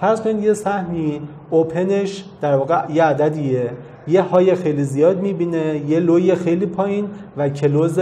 فرض 0.00 0.20
کنید 0.20 0.44
یه 0.44 0.54
سهمی 0.54 1.20
اوپنش 1.50 2.24
در 2.40 2.56
واقع 2.56 2.84
یه 2.92 3.04
عددیه. 3.04 3.70
یه 4.08 4.22
های 4.22 4.54
خیلی 4.54 4.84
زیاد 4.84 5.20
می‌بینه 5.20 5.82
یه 5.88 6.00
لوی 6.00 6.34
خیلی 6.34 6.66
پایین 6.66 7.06
و 7.36 7.48
کلوز 7.48 7.98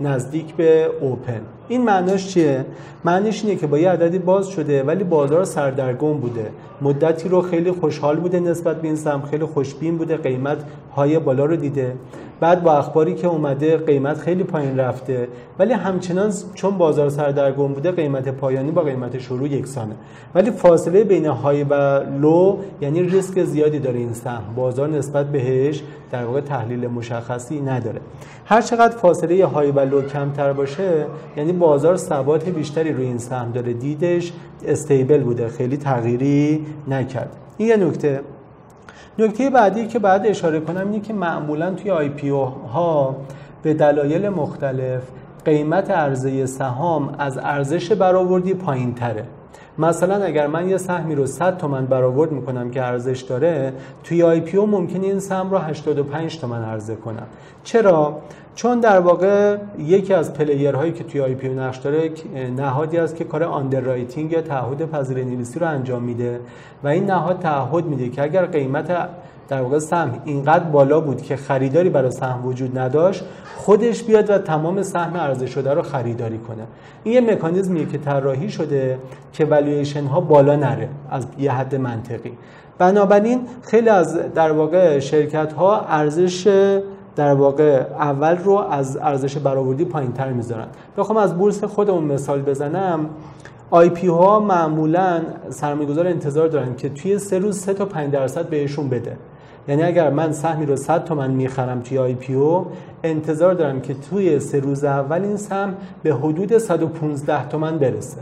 نزدیک 0.00 0.54
به 0.54 0.90
اوپن. 1.00 1.40
این 1.68 1.84
معناش 1.84 2.28
چیه؟ 2.28 2.64
معنیش 3.04 3.44
اینه 3.44 3.56
که 3.56 3.66
با 3.66 3.78
یه 3.78 3.90
عددی 3.90 4.18
باز 4.18 4.48
شده 4.48 4.82
ولی 4.82 5.04
بازار 5.04 5.44
سردرگم 5.44 6.12
بوده. 6.12 6.50
مدتی 6.82 7.28
رو 7.28 7.42
خیلی 7.42 7.72
خوشحال 7.72 8.16
بوده 8.16 8.40
نسبت 8.40 8.80
به 8.80 8.88
این 8.88 8.96
سهم 8.96 9.22
خیلی 9.22 9.44
خوشبین 9.44 9.98
بوده 9.98 10.16
قیمت 10.16 10.64
های 10.96 11.18
بالا 11.18 11.44
رو 11.44 11.56
دیده. 11.56 11.94
بعد 12.40 12.62
با 12.62 12.72
اخباری 12.72 13.14
که 13.14 13.26
اومده 13.26 13.76
قیمت 13.76 14.18
خیلی 14.18 14.44
پایین 14.44 14.78
رفته. 14.78 15.28
ولی 15.58 15.72
همچنان 15.72 16.32
چون 16.54 16.78
بازار 16.78 17.08
سردرگم 17.08 17.68
بوده 17.68 17.90
قیمت 17.90 18.28
پایانی 18.28 18.70
با 18.70 18.82
قیمت 18.82 19.18
شروع 19.18 19.48
یکسانه. 19.48 19.94
ولی 20.34 20.50
فاصله 20.50 21.04
بین 21.04 21.26
high 21.26 21.64
و 21.64 22.02
low 22.20 22.58
یعنی 22.80 23.02
ریسک 23.02 23.44
زیادی 23.44 23.78
داره 23.78 23.98
این 23.98 24.12
سهم. 24.12 24.54
بازار 24.56 24.88
نسبت 24.88 25.26
بهش 25.26 25.82
در 26.10 26.24
واقع 26.24 26.40
تحلیل 26.40 26.86
مشخصی 26.86 27.60
نداره. 27.60 28.00
هر 28.46 28.60
چقدر 28.60 28.96
فاصله 28.96 29.46
high 29.46 29.70
و 29.70 29.80
low 29.80 30.02
کمتر 30.02 30.52
باشه 30.52 31.06
یعنی 31.36 31.52
بازار 31.58 31.96
ثبات 31.96 32.48
بیشتری 32.48 32.92
روی 32.92 33.06
این 33.06 33.18
سهم 33.18 33.52
داره. 33.52 33.72
دیدش 33.72 34.32
stable 34.66 35.22
بوده. 35.22 35.48
خیلی 35.48 35.76
تغییری 35.76 36.66
نکرد. 36.88 37.36
این 37.58 37.68
یه 37.68 37.76
نکته. 37.76 38.20
نکته 39.18 39.50
بعدی 39.50 39.86
که 39.86 39.98
باید 39.98 40.26
اشاره 40.26 40.60
کنم 40.60 40.90
اینه 40.90 41.00
که 41.00 41.12
معمولا 41.12 41.70
توی 41.70 41.90
IPO 41.90 42.28
ها 42.28 43.16
به 43.62 43.74
دلایل 43.74 44.28
مختلف 44.28 45.02
قیمت 45.44 45.90
عرضه 45.90 46.46
سهام 46.46 47.14
از 47.18 47.38
ارزش 47.38 47.92
برآوردی 47.92 48.54
پایین 48.54 48.94
تره 48.94 49.24
مثلا 49.78 50.24
اگر 50.24 50.46
من 50.46 50.68
یه 50.68 50.76
سهمی 50.76 51.14
رو 51.14 51.26
100 51.26 51.58
تومن 51.58 51.86
برآورد 51.86 52.32
می‌کنم 52.32 52.70
که 52.70 52.82
ارزش 52.82 53.20
داره 53.20 53.72
توی 54.04 54.22
IPO 54.22 54.66
ممکنه 54.66 55.06
این 55.06 55.20
سهم 55.20 55.50
رو 55.50 55.58
85 55.58 56.38
تومن 56.38 56.64
عرضه 56.64 56.96
کنم. 56.96 57.26
چرا؟ 57.64 58.20
چون 58.54 58.80
در 58.80 59.00
واقع 59.00 59.56
یکی 59.78 60.14
از 60.14 60.34
player 60.34 60.73
هایی 60.73 60.92
که 60.92 61.04
توی 61.04 61.20
IPO 61.20 61.48
نقش 61.48 61.76
داره 61.76 62.10
نهادی 62.56 62.98
است 62.98 63.16
که 63.16 63.24
کار 63.24 63.42
underwriting 63.42 64.32
یا 64.32 64.42
تعهد 64.42 64.90
پذیره 64.90 65.24
نویسی 65.24 65.58
رو 65.58 65.68
انجام 65.68 66.02
میده 66.02 66.40
و 66.84 66.88
این 66.88 67.04
نهاد 67.06 67.38
تعهد 67.38 67.84
میده 67.84 68.08
که 68.08 68.22
اگر 68.22 68.46
قیمت 68.46 69.08
در 69.48 69.62
واقع 69.62 69.78
سهم 69.78 70.10
اینقدر 70.24 70.64
بالا 70.64 71.00
بود 71.00 71.22
که 71.22 71.36
خریداری 71.36 71.90
برای 71.90 72.10
سهم 72.10 72.46
وجود 72.46 72.78
نداشت 72.78 73.24
خودش 73.56 74.02
بیاد 74.02 74.30
و 74.30 74.38
تمام 74.38 74.82
سهم 74.82 75.16
عرضه 75.16 75.46
شده 75.46 75.74
رو 75.74 75.82
خریداری 75.82 76.38
کنه. 76.38 76.62
این 77.04 77.14
یه 77.14 77.34
مکانیزمیه 77.34 77.86
که 77.86 77.98
طراحی 77.98 78.50
شده 78.50 78.98
که 79.32 79.44
والویشن 79.44 80.04
ها 80.04 80.20
بالا 80.20 80.56
نره 80.56 80.88
از 81.10 81.26
یه 81.38 81.52
حد 81.52 81.74
منطقی. 81.74 82.32
بنابراین 82.78 83.40
خیلی 83.62 83.88
از 83.88 84.18
در 84.34 84.52
واقع 84.52 84.98
شرکت 84.98 85.52
ها 85.52 85.80
ارزش 85.80 86.70
در 87.16 87.34
واقع 87.34 87.86
اول 88.00 88.36
رو 88.36 88.52
از 88.52 88.96
ارزش 88.96 89.38
برآوردی 89.38 89.84
پایین 89.84 90.12
تر 90.12 90.32
می‌ذارن. 90.32 90.66
بخوام 90.96 91.18
از 91.18 91.34
بورس 91.34 91.64
خودمون 91.64 92.04
مثال 92.04 92.42
بزنم. 92.42 93.06
IPO 93.70 94.06
ها 94.06 94.40
معمولا 94.40 95.20
سرمایه‌گذار 95.48 96.06
انتظار 96.06 96.48
دارن 96.48 96.76
که 96.76 96.88
توی 96.88 97.18
سه 97.18 97.38
روز 97.38 97.58
سه 97.58 97.74
تا 97.74 97.84
5 97.84 98.12
درصد 98.12 98.48
بهشون 98.48 98.88
بده. 98.88 99.16
یعنی 99.68 99.82
اگر 99.82 100.10
من 100.10 100.32
سهمی 100.32 100.66
رو 100.66 100.76
100 100.76 101.04
تومن 101.04 101.30
می‌خرم 101.30 101.80
توی 101.80 101.98
آی 101.98 102.14
پی 102.14 102.34
او 102.34 102.66
انتظار 103.02 103.54
دارم 103.54 103.80
که 103.80 103.94
توی 103.94 104.40
سه 104.40 104.60
روز 104.60 104.84
اول 104.84 105.22
این 105.22 105.36
سهم 105.36 105.74
به 106.02 106.14
حدود 106.14 106.58
115 106.58 107.48
تومن 107.48 107.78
برسه. 107.78 108.20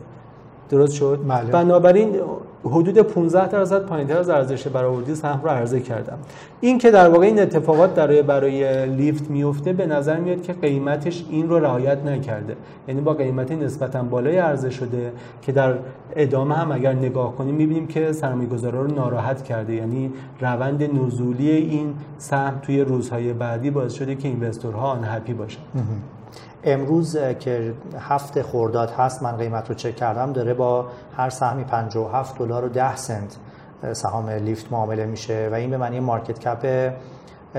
درست 0.73 0.93
شد؟ 0.93 1.19
بله. 1.29 1.51
بنابراین 1.51 2.17
حدود 2.65 2.99
15 2.99 3.49
درصد 3.49 3.87
پایینتر 3.87 4.19
از 4.19 4.29
ارزش 4.29 4.69
برآوردی 4.69 5.15
سهم 5.15 5.41
رو 5.43 5.49
عرضه 5.49 5.81
کردم. 5.81 6.19
این 6.61 6.79
که 6.79 6.91
در 6.91 7.09
واقع 7.09 7.27
این 7.27 7.41
اتفاقات 7.43 7.95
برای 7.95 8.23
برای 8.23 8.87
لیفت 8.87 9.31
میفته 9.31 9.73
به 9.73 9.87
نظر 9.87 10.17
میاد 10.17 10.43
که 10.43 10.53
قیمتش 10.53 11.25
این 11.31 11.49
رو 11.49 11.59
رعایت 11.59 11.99
نکرده. 12.05 12.57
یعنی 12.89 13.01
با 13.01 13.15
قیمت 13.15 13.53
نسبتا 13.53 14.03
بالای 14.03 14.37
عرضه 14.37 14.71
شده 14.71 15.13
که 15.43 15.53
در 15.53 15.75
ادامه 16.17 16.55
هم 16.55 16.73
اگر 16.73 16.93
نگاه 16.93 17.37
کنیم 17.37 17.55
می‌بینیم 17.55 17.87
که 17.87 18.13
سرمایه‌گذارا 18.13 18.83
رو 18.83 18.95
ناراحت 18.95 19.45
کرده. 19.45 19.75
یعنی 19.75 20.13
روند 20.41 20.83
نزولی 20.83 21.51
این 21.51 21.95
سهم 22.19 22.55
توی 22.63 22.81
روزهای 22.81 23.33
بعدی 23.33 23.71
باعث 23.71 23.93
شده 23.93 24.15
که 24.15 24.29
investor 24.29 24.84
ها 24.84 24.91
unhappy 24.91 25.33
باشن 25.33 25.61
امروز 26.65 27.17
که 27.41 27.73
هفت 27.99 28.43
خرداد 28.43 28.91
هست 28.91 29.23
من 29.23 29.37
قیمت 29.37 29.69
رو 29.69 29.75
چک 29.75 29.97
کردم 29.97 30.33
داره 30.33 30.55
با 30.55 30.87
هر 31.17 31.31
سهمی 31.31 31.65
57 31.65 32.39
دلار 32.39 32.65
و 32.65 32.69
10 32.69 32.97
سنت 32.97 33.37
سهام 33.93 34.31
لیفت 34.31 34.73
معامله 34.73 35.07
میشه 35.07 35.49
و 35.53 35.55
این 35.55 35.71
به 35.71 35.77
معنی 35.77 36.01
market 36.01 36.39
cap 36.39 36.93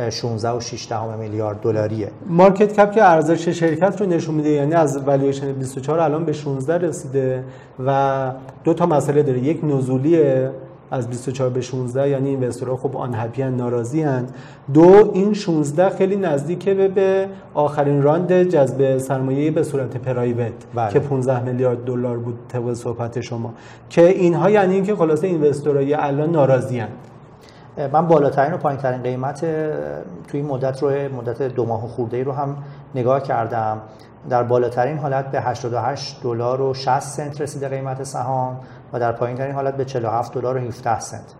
16 0.09 0.51
و 0.51 0.59
6 0.59 0.91
میلیارد 1.19 1.61
دلاریه. 1.61 2.11
market 2.27 2.73
cap 2.73 2.91
که 2.91 3.03
ارزش 3.03 3.49
شرکت 3.49 4.01
رو 4.01 4.07
نشون 4.07 4.35
میده 4.35 4.49
یعنی 4.49 4.73
از 4.73 4.97
والویشن 4.97 5.51
24 5.51 5.99
الان 5.99 6.25
به 6.25 6.33
16 6.33 6.77
رسیده 6.77 7.43
و 7.85 8.31
دو 8.63 8.73
تا 8.73 8.85
مسئله 8.85 9.23
داره. 9.23 9.39
یک 9.39 9.59
نزولیه 9.63 10.51
از 10.93 11.07
24 11.07 11.49
به 11.49 11.61
16 11.61 12.09
یعنی 12.09 12.29
اینوستورها 12.29 12.77
خب 12.77 12.97
آن 12.97 13.15
هپی 13.15 13.43
ناراضی 13.43 14.01
هند. 14.01 14.35
دو 14.73 15.11
این 15.13 15.33
16 15.33 15.89
خیلی 15.89 16.15
نزدیکه 16.15 16.73
به, 16.73 16.87
به 16.87 17.27
آخرین 17.53 18.01
راند 18.01 18.43
جذب 18.43 18.97
سرمایه 18.97 19.51
به 19.51 19.63
صورت 19.63 19.97
پرایوت 19.97 20.51
بله. 20.75 20.93
که 20.93 20.99
15 20.99 21.43
میلیارد 21.43 21.85
دلار 21.85 22.17
بود 22.17 22.39
طبق 22.47 22.73
صحبت 22.73 23.21
شما 23.21 23.53
که 23.89 24.07
اینها 24.07 24.49
یعنی 24.49 24.73
اینکه 24.73 24.95
خلاصه 24.95 25.27
اینوستورهای 25.27 25.93
الان 25.93 26.31
ناراضی 26.31 26.79
هند. 26.79 26.91
من 27.93 28.07
بالاترین 28.07 28.53
و 28.53 28.57
پایینترین 28.57 29.01
قیمت 29.01 29.39
توی 30.27 30.39
این 30.39 30.45
مدت 30.45 30.83
رو 30.83 30.89
مدت 30.89 31.41
دو 31.41 31.65
ماه 31.65 31.81
خورده 31.81 32.23
رو 32.23 32.31
هم 32.31 32.57
نگاه 32.95 33.23
کردم 33.23 33.81
در 34.29 34.43
بالاترین 34.43 34.97
حالت 34.97 35.31
به 35.31 35.41
88 35.41 36.23
دلار 36.23 36.61
و 36.61 36.73
60 36.73 36.99
سنت 36.99 37.41
رسیده 37.41 37.69
قیمت 37.69 38.03
سهام 38.03 38.59
و 38.93 38.99
در 38.99 39.11
پایین 39.11 39.37
ترین 39.37 39.55
حالت 39.55 39.77
به 39.77 39.85
47 39.85 40.33
دلار 40.33 40.57
و 40.57 40.59
17 40.59 40.99
سنت. 40.99 41.33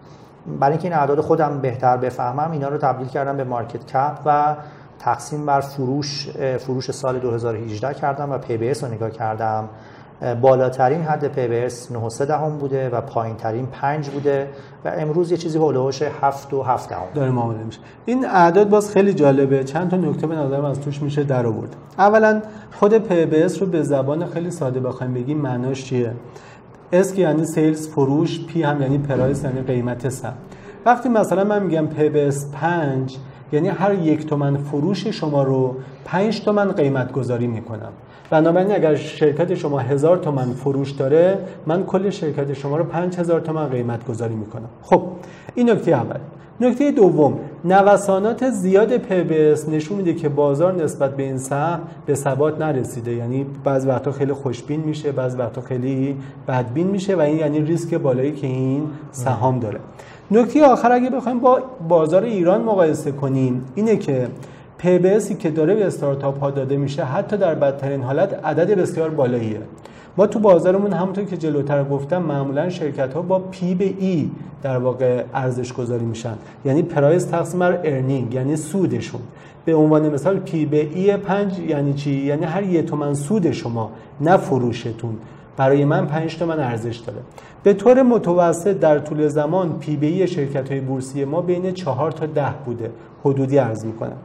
برای 0.60 0.72
اینکه 0.72 0.88
این 0.88 0.98
اعداد 0.98 1.22
خودم 1.22 1.62
بهتر 1.62 1.98
بفهمم 1.98 2.52
اینا 2.52 2.68
رو 2.68 2.78
تبدیل 2.78 3.08
کردم 3.08 3.38
به 3.38 3.44
market 3.44 3.86
cap 3.86 4.20
و 4.26 4.56
تقسیم 5.00 5.46
بر 5.46 5.62
فروش 5.62 6.30
فروش 6.58 6.92
سال 6.92 7.20
2018 7.20 7.94
کردم 7.94 8.32
و 8.32 8.38
P/S 8.38 8.74
رو 8.74 8.88
نگاه 8.88 9.10
کردم. 9.10 9.70
بالاترین 10.42 11.02
حد 11.02 11.28
P 11.28 11.48
به 11.48 11.58
S 11.58 11.92
9.3 11.92 12.22
دهم 12.22 12.58
بوده 12.58 12.90
و 12.90 13.02
پایین 13.02 13.36
ترین 13.36 13.66
5 13.66 14.10
بوده 14.10 14.48
و 14.86 14.92
امروز 14.98 15.32
یه 15.32 15.38
چیزی 15.38 15.58
حول 15.58 15.74
و 15.74 15.80
حوش 15.80 16.02
7 16.02 16.54
و 16.54 16.64
7 16.64 16.90
دهم. 16.90 17.02
داره 17.16 17.32
معامله 17.32 17.64
میشه. 17.64 17.80
این 18.06 18.26
اعداد 18.26 18.70
باز 18.70 18.92
خیلی 18.92 19.14
جالبه. 19.14 19.64
چند 19.64 19.90
تا 19.90 19.98
نکته 19.98 20.28
به 20.28 20.36
نظرم 20.36 20.66
از 20.66 20.82
توش 20.82 21.02
میشه 21.02 21.24
در 21.24 21.46
آورد. 21.46 21.76
اولا 21.98 22.42
خود 22.72 22.98
P/S 22.98 23.42
رو 23.42 23.68
به 23.68 23.84
زبان 23.84 24.26
خیلی 24.26 24.52
ساده 24.52 24.80
بخوایم 24.80 25.14
بگیم 25.14 25.38
معناش 25.38 25.86
چیه؟ 25.86 26.14
S 26.92 27.18
یعنی 27.18 27.46
sales 27.46 27.88
فروش 27.88 28.46
P 28.46 28.64
هم 28.64 28.82
یعنی 28.82 28.98
price 28.98 29.44
یعنی 29.44 29.62
قیمت 29.62 30.10
سهم 30.10 30.34
وقتی 30.86 31.10
مثلا 31.10 31.44
من 31.44 31.64
میگم 31.64 31.88
P 31.88 32.10
به 32.10 32.20
S 32.20 32.52
5 32.52 33.18
یعنی 33.52 33.68
هر 33.68 33.94
یک 33.94 34.26
تومن 34.26 34.58
فروش 34.58 35.08
شما 35.08 35.44
رو 35.44 35.76
5 36.06 36.42
تومن 36.42 36.72
قیمت 36.72 37.12
گذاری 37.12 37.48
می‌کنم. 37.48 37.92
بنابراین 38.30 38.72
اگر 38.72 38.96
شرکت 38.96 39.56
شما 39.56 39.80
هزار 39.80 40.18
تومن 40.18 40.54
فروش 40.54 40.92
داره 40.92 41.38
من 41.66 41.84
کل 41.84 42.10
شرکت 42.10 42.54
شما 42.54 42.78
رو 42.78 42.84
5000 42.84 43.40
تومن 43.40 43.66
قیمت 43.66 44.06
گذاری 44.06 44.36
می‌کنم. 44.36 44.70
خب 44.82 45.02
این 45.56 45.70
نکته 45.70 45.92
اول. 45.92 46.18
نکته 46.62 46.92
دوم 46.92 47.40
نوسانات 47.66 48.50
زیاد 48.50 48.98
پبس 48.98 49.70
نشون 49.70 49.98
میده 49.98 50.14
که 50.14 50.30
بازار 50.30 50.84
نسبت 50.84 51.16
به 51.16 51.24
این 51.24 51.38
سهم 51.38 51.82
به 52.06 52.16
ثبات 52.16 52.62
نرسیده. 52.62 53.14
یعنی 53.14 53.46
بعض 53.64 53.86
وقتا 53.86 54.12
خیلی 54.12 54.34
خوشبین 54.34 54.80
میشه 54.80 55.12
بعض 55.12 55.36
وقتا 55.40 55.62
خیلی 55.62 56.18
بدبین 56.48 56.88
میشه 56.88 57.16
و 57.16 57.20
این 57.20 57.38
یعنی 57.38 57.62
ریسک 57.62 57.94
بالایی 57.94 58.32
که 58.32 58.48
این 58.48 58.84
سهام 59.12 59.60
داره. 59.60 59.80
نکته 60.32 60.66
آخر 60.66 60.92
اگه 60.92 61.10
بخوایم 61.10 61.40
با 61.40 61.62
بازار 61.90 62.24
ایران 62.24 62.62
مقایسه 62.62 63.12
کنیم 63.12 63.66
اینه 63.76 63.98
که 63.98 64.28
PBSی 64.84 65.36
که 65.36 65.52
داره 65.52 65.76
به 65.76 65.86
استارتاپ 65.86 66.40
ها 66.40 66.52
داده 66.52 66.78
میشه 66.78 67.04
حتی 67.04 67.38
در 67.38 67.56
بدترین 67.56 68.04
حالت 68.04 68.46
عدد 68.46 68.80
بسیار 68.80 69.10
بالاییه. 69.10 69.62
ما 70.18 70.28
تو 70.28 70.40
بازارمون 70.40 70.94
همونطور 70.94 71.24
که 71.24 71.38
جلوتر 71.38 71.84
گفتم 71.84 72.22
معمولا 72.22 72.70
شرکت 72.70 73.14
ها 73.14 73.22
با 73.22 73.40
پی 73.40 73.76
به 73.76 73.94
ای 74.00 74.30
در 74.64 74.78
واقع 74.78 75.24
ارزش 75.34 75.74
گذاری 75.74 76.06
میشن. 76.06 76.34
یعنی 76.66 76.82
price 76.82 77.26
تقسیم 77.26 77.60
بر 77.60 77.80
earning 77.84 78.34
یعنی 78.34 78.56
سودشون. 78.56 79.22
به 79.66 79.76
عنوان 79.76 80.10
مثال 80.10 80.40
P 80.40 80.66
به 80.66 80.88
E 80.94 81.18
5 81.18 81.60
یعنی 81.60 81.94
چی؟ 81.94 82.12
یعنی 82.12 82.46
هر 82.46 82.64
یه 82.64 82.84
تومن 82.84 83.14
سود 83.14 83.52
شما 83.52 83.92
نه 84.22 84.38
فروشتون. 84.38 85.18
برای 85.58 85.86
من 85.86 86.08
5 86.08 86.38
تومن 86.38 86.60
ارزش 86.60 86.98
داره. 86.98 87.20
به 87.64 87.74
طور 87.74 88.02
متوسط 88.02 88.80
در 88.80 89.00
طول 89.00 89.28
زمان 89.28 89.80
P 89.80 89.96
به 89.96 90.16
E 90.16 90.26
شرکت 90.26 90.72
های 90.72 90.80
بورسی 90.80 91.26
ما 91.26 91.42
بین 91.42 91.72
4 91.72 92.12
تا 92.12 92.26
10 92.26 92.46
بوده. 92.66 92.92
حدودی 93.24 93.60
عرض 93.60 93.86
می‌کنم. 93.86 94.18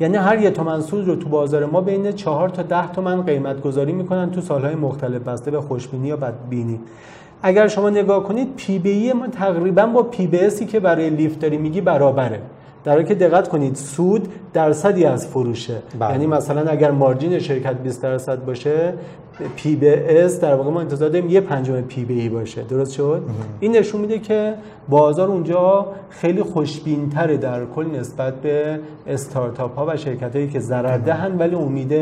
یعنی 0.00 0.16
هر 0.16 0.38
یه 0.38 0.50
تومن 0.50 0.80
سود 0.80 1.08
رو 1.08 1.16
تو 1.16 1.28
بازار 1.28 1.64
ما 1.64 1.80
بین 1.80 2.12
4 2.12 2.48
تا 2.48 2.62
10 2.62 2.92
تومن 2.92 3.22
قیمت 3.22 3.60
گذاری 3.60 3.92
می‌کنن 3.92 4.30
تو 4.30 4.40
سالهای 4.40 4.74
مختلف 4.74 5.22
بسته 5.22 5.50
به 5.50 5.60
خوشبینی 5.60 6.08
یا 6.08 6.16
بدبینی. 6.16 6.80
اگر 7.42 7.68
شما 7.68 7.90
نگاه 7.90 8.22
کنید 8.22 8.48
P 8.56 8.78
به 8.78 8.90
E 8.90 9.12
ما 9.12 9.26
تقریبا 9.26 9.86
با 9.86 10.02
P 10.02 10.26
به 10.26 10.38
S 10.38 10.52
ی 10.52 10.66
که 10.66 10.80
برای 10.80 11.10
لیفت 11.10 11.38
داری 11.38 11.56
میگی 11.56 11.80
برابره. 11.80 12.40
در 12.84 12.92
حالی 12.92 13.04
که 13.04 13.14
دقت 13.14 13.48
کنید 13.48 13.74
سود 13.74 14.28
درصدی 14.52 15.04
از 15.04 15.26
فروشه. 15.26 15.76
بله. 15.98 16.10
یعنی 16.10 16.26
مثلا 16.26 16.70
اگر 16.70 16.90
margin 16.90 17.38
شرکت 17.38 17.74
20 17.74 18.02
درصد 18.02 18.44
باشه 18.44 18.94
P 19.56 19.76
به 19.76 19.88
S 19.88 20.40
در 20.40 20.54
واقع 20.54 20.70
ما 20.70 20.80
انتظار 20.80 21.08
داریم 21.08 21.30
یه 21.30 21.40
پنجم 21.40 21.80
P 21.80 22.04
به 22.04 22.20
E 22.20 22.28
باشه. 22.28 22.62
درست 22.62 22.92
شد؟ 22.92 23.22
این 23.60 23.76
نشون 23.76 24.00
میده 24.00 24.18
که 24.18 24.54
بازار 24.88 25.28
اونجا 25.28 25.86
خیلی 26.10 26.42
خوشبین 26.42 27.10
تره 27.10 27.36
در 27.36 27.66
کل 27.66 27.86
نسبت 27.86 28.34
به 28.34 28.80
استارتاپ 29.06 29.78
ها 29.78 29.86
و 29.88 29.96
شرکت 29.96 30.36
هایی 30.36 30.48
که 30.48 30.60
ضرر 30.60 30.98
دهن 30.98 31.38
ولی 31.38 31.54
امید 31.54 31.92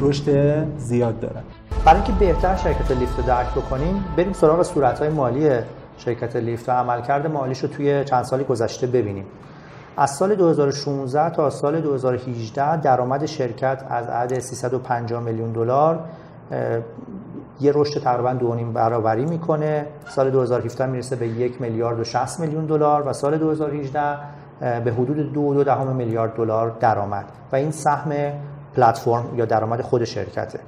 رشد 0.00 0.56
زیاد 0.78 1.20
دارن. 1.20 1.42
برای 1.84 1.96
اینکه 1.96 2.12
بهتر 2.12 2.56
شرکت 2.56 2.90
لیفت 2.90 3.18
رو 3.18 3.26
درک 3.26 3.50
بکنیم 3.50 4.04
بریم 4.16 4.32
سراغ 4.32 4.62
صورت 4.62 4.98
های 4.98 5.08
مالی 5.08 5.48
شرکت 5.96 6.36
لیفت 6.36 6.68
و 6.68 6.72
عملکرد 6.72 7.26
مالیش 7.26 7.58
رو 7.58 7.68
توی 7.68 8.04
چند 8.04 8.24
سالی 8.24 8.44
گذشته 8.44 8.86
ببینیم. 8.86 9.24
از 9.96 10.16
سال 10.16 10.34
2016 10.34 11.30
تا 11.30 11.50
سال 11.50 11.80
2018 11.80 12.80
درآمد 12.80 13.26
شرکت 13.26 13.84
از 13.90 14.08
عدد 14.08 14.38
350 14.38 15.22
میلیون 15.22 15.52
دلار 15.52 16.04
یه 17.60 17.72
رشد 17.74 18.00
تقریبا 18.00 18.32
دو 18.32 18.54
نیم 18.54 18.72
برابری 18.72 19.24
می‌کنه. 19.24 19.86
سال 20.08 20.30
2017 20.30 20.86
می‌رسه 20.86 21.16
به 21.16 21.28
یک 21.28 21.60
میلیارد 21.60 22.00
و 22.00 22.04
60 22.04 22.40
میلیون 22.40 22.66
دلار 22.66 23.08
و 23.08 23.12
سال 23.12 23.38
2018 23.38 24.00
به 24.60 24.92
حدود 24.92 25.32
دو 25.32 25.54
دو 25.54 25.64
دهم 25.64 25.96
میلیارد 25.96 26.34
دلار 26.34 26.76
درآمد. 26.80 27.24
و 27.52 27.56
این 27.56 27.70
سهم 27.70 28.12
پلتفرم 28.74 29.24
یا 29.36 29.44
درآمد 29.44 29.80
خود 29.80 30.04
شرکته. 30.04 30.60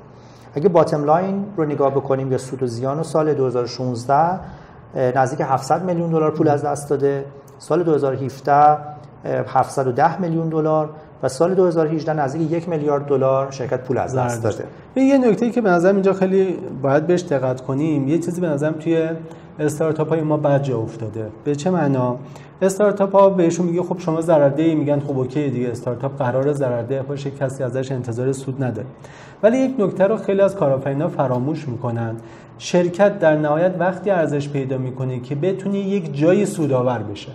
اگه 0.54 0.68
باتم 0.68 1.04
لاین 1.04 1.46
رو 1.56 1.64
نگاه 1.64 1.90
بکنیم 1.90 2.32
یا 2.32 2.38
سود 2.38 2.62
و 2.62 2.66
زیان 2.66 3.00
و 3.00 3.02
سال 3.02 3.34
2016 3.34 4.38
نزدیک 4.96 5.40
700 5.40 5.84
میلیون 5.84 6.10
دلار 6.10 6.30
پول 6.30 6.48
از 6.48 6.64
دست 6.64 6.90
داده. 6.90 7.24
سال 7.58 7.82
2017 7.82 8.78
710 9.24 10.20
میلیون 10.20 10.48
دلار. 10.48 10.90
و 11.24 11.28
سال 11.28 11.54
2018 11.54 12.12
نزدیک 12.12 12.52
یک 12.52 12.68
میلیارد 12.68 13.06
دلار 13.06 13.50
شرکت 13.50 13.80
پول 13.80 13.98
از 13.98 14.16
دست 14.16 14.42
داده. 14.42 14.64
یه 14.96 15.18
نکته 15.18 15.50
که 15.50 15.60
به 15.60 15.70
نظر 15.70 15.92
اینجا 15.92 16.12
خیلی 16.12 16.56
باید 16.82 17.06
بهش 17.06 17.22
دقت 17.22 17.60
کنیم 17.60 18.08
یه 18.08 18.18
چیزی 18.18 18.40
به 18.40 18.48
نظرم 18.48 18.72
توی 18.72 19.08
استارتاپ 19.58 20.08
های 20.08 20.20
ما 20.20 20.36
بد 20.36 20.62
جا 20.62 20.78
افتاده. 20.78 21.26
به 21.44 21.54
چه 21.54 21.70
معنا؟ 21.70 22.16
استارتاپ 22.62 23.16
ها 23.16 23.30
بهشون 23.30 23.66
میگه 23.66 23.82
خب 23.82 23.98
شما 23.98 24.20
ضررده 24.20 24.74
میگن 24.74 25.00
خب 25.00 25.18
اوکی 25.18 25.50
دیگه 25.50 25.68
استارتاپ 25.68 26.18
قرار 26.18 26.52
ضررده 26.52 27.02
باشه 27.02 27.30
کسی 27.30 27.62
ازش 27.62 27.92
انتظار 27.92 28.32
سود 28.32 28.64
نداره. 28.64 28.86
ولی 29.42 29.58
یک 29.58 29.74
نکته 29.78 30.06
رو 30.06 30.16
خیلی 30.16 30.40
از 30.40 30.56
کارآفرینا 30.56 31.08
فراموش 31.08 31.68
می‌کنن. 31.68 32.16
شرکت 32.58 33.18
در 33.18 33.36
نهایت 33.36 33.74
وقتی 33.78 34.10
ارزش 34.10 34.48
پیدا 34.48 34.78
می‌کنه 34.78 35.20
که 35.20 35.34
بتونه 35.34 35.78
یک 35.78 36.18
جای 36.18 36.46
سودآور 36.46 36.98
بشه. 36.98 37.32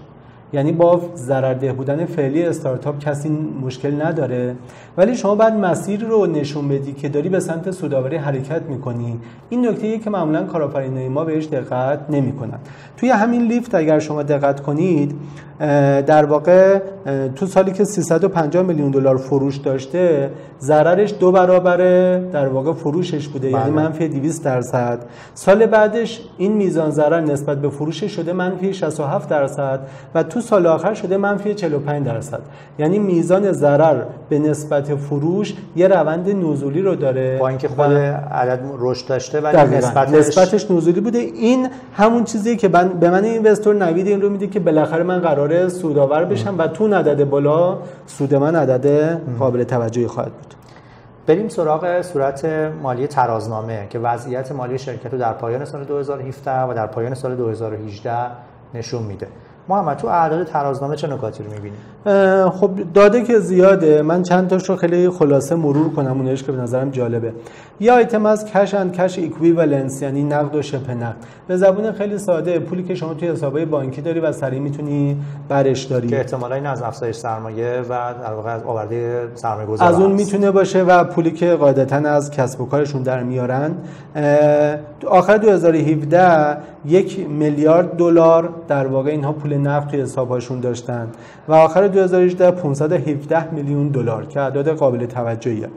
یعنی 0.53 0.71
با 0.71 1.01
ضررده 1.15 1.73
بودن 1.73 2.05
فعلی 2.05 2.43
استارتاپ 2.43 2.99
کسی 2.99 3.29
مشکل 3.61 4.01
نداره. 4.01 4.55
ولی 4.97 5.15
شما 5.15 5.35
بعد 5.35 5.53
مسیر 5.53 6.05
رو 6.05 6.25
نشون 6.25 6.67
بدی 6.67 6.93
که 6.93 7.09
داری 7.09 7.29
به 7.29 7.39
سمت 7.39 7.71
سوداوری 7.71 8.15
حرکت 8.15 8.61
می‌کنی. 8.61 9.19
این 9.49 9.67
نکته 9.67 9.99
که 9.99 10.09
معمولا 10.09 10.43
کارآفرینای 10.43 11.09
ما 11.09 11.25
بهش 11.25 11.45
دقت 11.45 11.99
نمی‌کنن. 12.09 12.59
توی 12.97 13.09
همین 13.09 13.41
لیفت 13.41 13.75
اگر 13.75 13.99
شما 13.99 14.23
دقت 14.23 14.59
کنید 14.59 15.15
در 16.07 16.25
واقع 16.25 16.79
تو 17.35 17.45
سالی 17.45 17.71
که 17.71 17.83
350 17.83 18.63
میلیون 18.63 18.91
دلار 18.91 19.17
فروش 19.17 19.57
داشته 19.57 20.31
ضررش 20.61 21.13
دو 21.19 21.31
برابر 21.31 21.77
در 22.17 22.47
واقع 22.47 22.73
فروشش 22.73 23.27
بوده. 23.27 23.49
یعنی 23.49 23.71
بله. 23.71 23.83
منفی 23.83 24.07
200 24.07 24.43
درصد. 24.43 24.99
سال 25.33 25.65
بعدش 25.65 26.21
این 26.37 26.53
میزان 26.53 26.91
ضرر 26.91 27.21
نسبت 27.21 27.61
به 27.61 27.69
فروشش 27.69 28.15
شده 28.15 28.33
منفی 28.33 28.73
67 28.73 29.29
درصد 29.29 29.79
و 30.15 30.23
تو 30.23 30.41
سال 30.41 30.67
آخر 30.67 30.93
شده 30.93 31.17
منفی 31.17 31.53
45 31.53 32.05
درصد. 32.05 32.41
یعنی 32.79 32.99
میزان 32.99 33.51
ضرر 33.51 34.03
به 34.29 34.39
نسبت 34.39 34.95
فروش 34.95 35.53
یه 35.75 35.87
روند 35.87 36.29
نزولی 36.29 36.81
رو 36.81 36.95
داره 36.95 37.37
با 37.39 37.47
اینکه 37.47 37.67
خود 37.67 37.91
عدد 38.31 38.59
رشد 38.79 39.07
داشته 39.07 39.41
ولی 39.41 39.75
نسبتش 39.77 40.13
نسبتش 40.13 40.71
نزولی 40.71 41.01
بوده. 41.01 41.17
این 41.17 41.67
همون 41.93 42.23
چیزی 42.23 42.57
که 42.57 42.67
به 42.67 43.09
من 43.09 43.23
اینوستور 43.23 43.75
نوید 43.75 44.07
این 44.07 44.21
رو 44.21 44.29
میده 44.29 44.47
که 44.47 44.59
بالاخره 44.59 45.03
من 45.03 45.21
قراره 45.49 45.69
سودآور 45.69 46.25
بشم 46.25 46.55
و 46.57 46.67
تو 46.67 46.93
عدد 46.93 47.23
بالا 47.23 47.77
سود 48.07 48.35
من 48.35 48.55
عدد 48.55 49.21
قابل 49.39 49.63
توجهی 49.63 50.07
خواهد 50.07 50.31
بود. 50.31 50.53
بریم 51.27 51.49
سراغ 51.49 52.01
صورت 52.01 52.45
مالی 52.81 53.07
ترازنامه 53.07 53.87
که 53.89 53.99
وضعیت 53.99 54.51
مالی 54.51 54.77
شرکت 54.77 55.13
رو 55.13 55.19
در 55.19 55.33
پایان 55.33 55.65
سال 55.65 55.83
2017 55.83 56.61
و 56.61 56.73
در 56.73 56.87
پایان 56.87 57.13
سال 57.13 57.35
2018 57.35 58.13
نشون 58.73 59.03
میده. 59.03 59.27
محمد 59.69 59.97
تو 59.97 60.07
اعداد 60.07 60.43
ترازنامه 60.43 60.95
چه 60.95 61.07
نکاتی 61.07 61.43
رو 61.43 61.49
می‌بینی؟ 61.51 61.75
خب 62.49 62.69
داده 62.93 63.23
که 63.23 63.39
زیاده. 63.39 64.01
من 64.01 64.23
چند 64.23 64.47
تاش 64.47 64.69
رو 64.69 64.75
خیلی 64.75 65.09
خلاصه 65.09 65.55
مرور 65.55 65.89
کنم. 65.89 66.21
اونش 66.21 66.43
که 66.43 66.51
به 66.51 66.61
نظرم 66.61 66.89
جالبه. 66.89 67.33
یه 67.79 67.91
آیتم 67.91 68.25
از 68.25 68.45
cash 68.45 68.73
and 68.73 68.93
cash 68.93 69.19
equivalents 69.19 70.01
یعنی 70.01 70.23
نقد 70.23 70.55
و 70.55 70.61
شبه 70.61 70.93
نقد. 70.93 71.15
به 71.47 71.57
زبون 71.57 71.91
خیلی 71.91 72.17
ساده. 72.17 72.59
پولی 72.59 72.83
که 72.83 72.95
شما 72.95 73.13
توی 73.13 73.27
حسابای 73.27 73.65
بانکی 73.65 74.01
داری 74.01 74.19
و 74.19 74.31
سریع 74.31 74.59
می‌تونی 74.59 75.17
برش 75.49 75.83
داری. 75.83 76.07
که 76.07 76.17
احتمالا 76.17 76.55
این 76.55 76.65
از 76.65 76.81
افزایش 76.81 77.15
سرمایه 77.15 77.81
و 77.89 78.13
در 78.23 78.33
واقع 78.33 78.49
از 78.49 78.63
آورده 78.63 79.27
سرمایه 79.35 79.67
گذار 79.67 79.87
از 79.87 79.99
اون 79.99 80.11
می‌تونه 80.11 80.51
باشه 80.51 80.83
و 80.83 81.03
پولی 81.03 81.31
که 81.31 81.55
قاعدتا 81.55 81.95
از 81.95 82.31
کسب 82.31 82.61
و 82.61 82.65
کارشون 82.65 83.03
در 83.03 83.23
میارن. 83.23 83.71
آخر 85.07 85.37
2017 85.37 86.57
یک 86.85 87.29
میلیارد 87.29 87.97
دلار 87.97 88.49
در 88.67 88.87
واقع 88.87 89.09
اینها 89.09 89.33
پول 89.33 89.58
نقد 89.67 89.89
توی 89.89 90.01
حسابهاشون 90.01 90.59
داشتن 90.59 91.07
و 91.47 91.53
آخر 91.53 91.87
2018 91.87 92.51
517 92.51 93.53
میلیون 93.53 93.87
دلار 93.87 94.25
که 94.25 94.39
اعداد 94.39 94.69
قابل 94.69 95.05
توجهیه. 95.05 95.69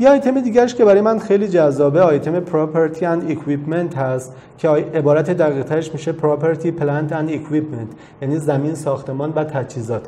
یه 0.00 0.10
آیتم 0.10 0.40
دیگرش 0.40 0.74
که 0.74 0.84
برای 0.84 1.00
من 1.00 1.18
خیلی 1.18 1.48
جذابه 1.48 2.02
آیتم 2.02 2.40
property 2.40 3.06
and 3.06 3.30
equipment 3.30 3.96
هست 3.96 4.32
که 4.58 4.68
عبارت 4.68 5.30
دقیقترش 5.30 5.92
میشه 5.92 6.12
property, 6.12 6.70
plant 6.70 7.12
and 7.12 7.30
equipment 7.30 7.88
یعنی 8.22 8.38
زمین 8.38 8.74
ساختمان 8.74 9.32
و 9.36 9.44
تجهیزات. 9.44 10.02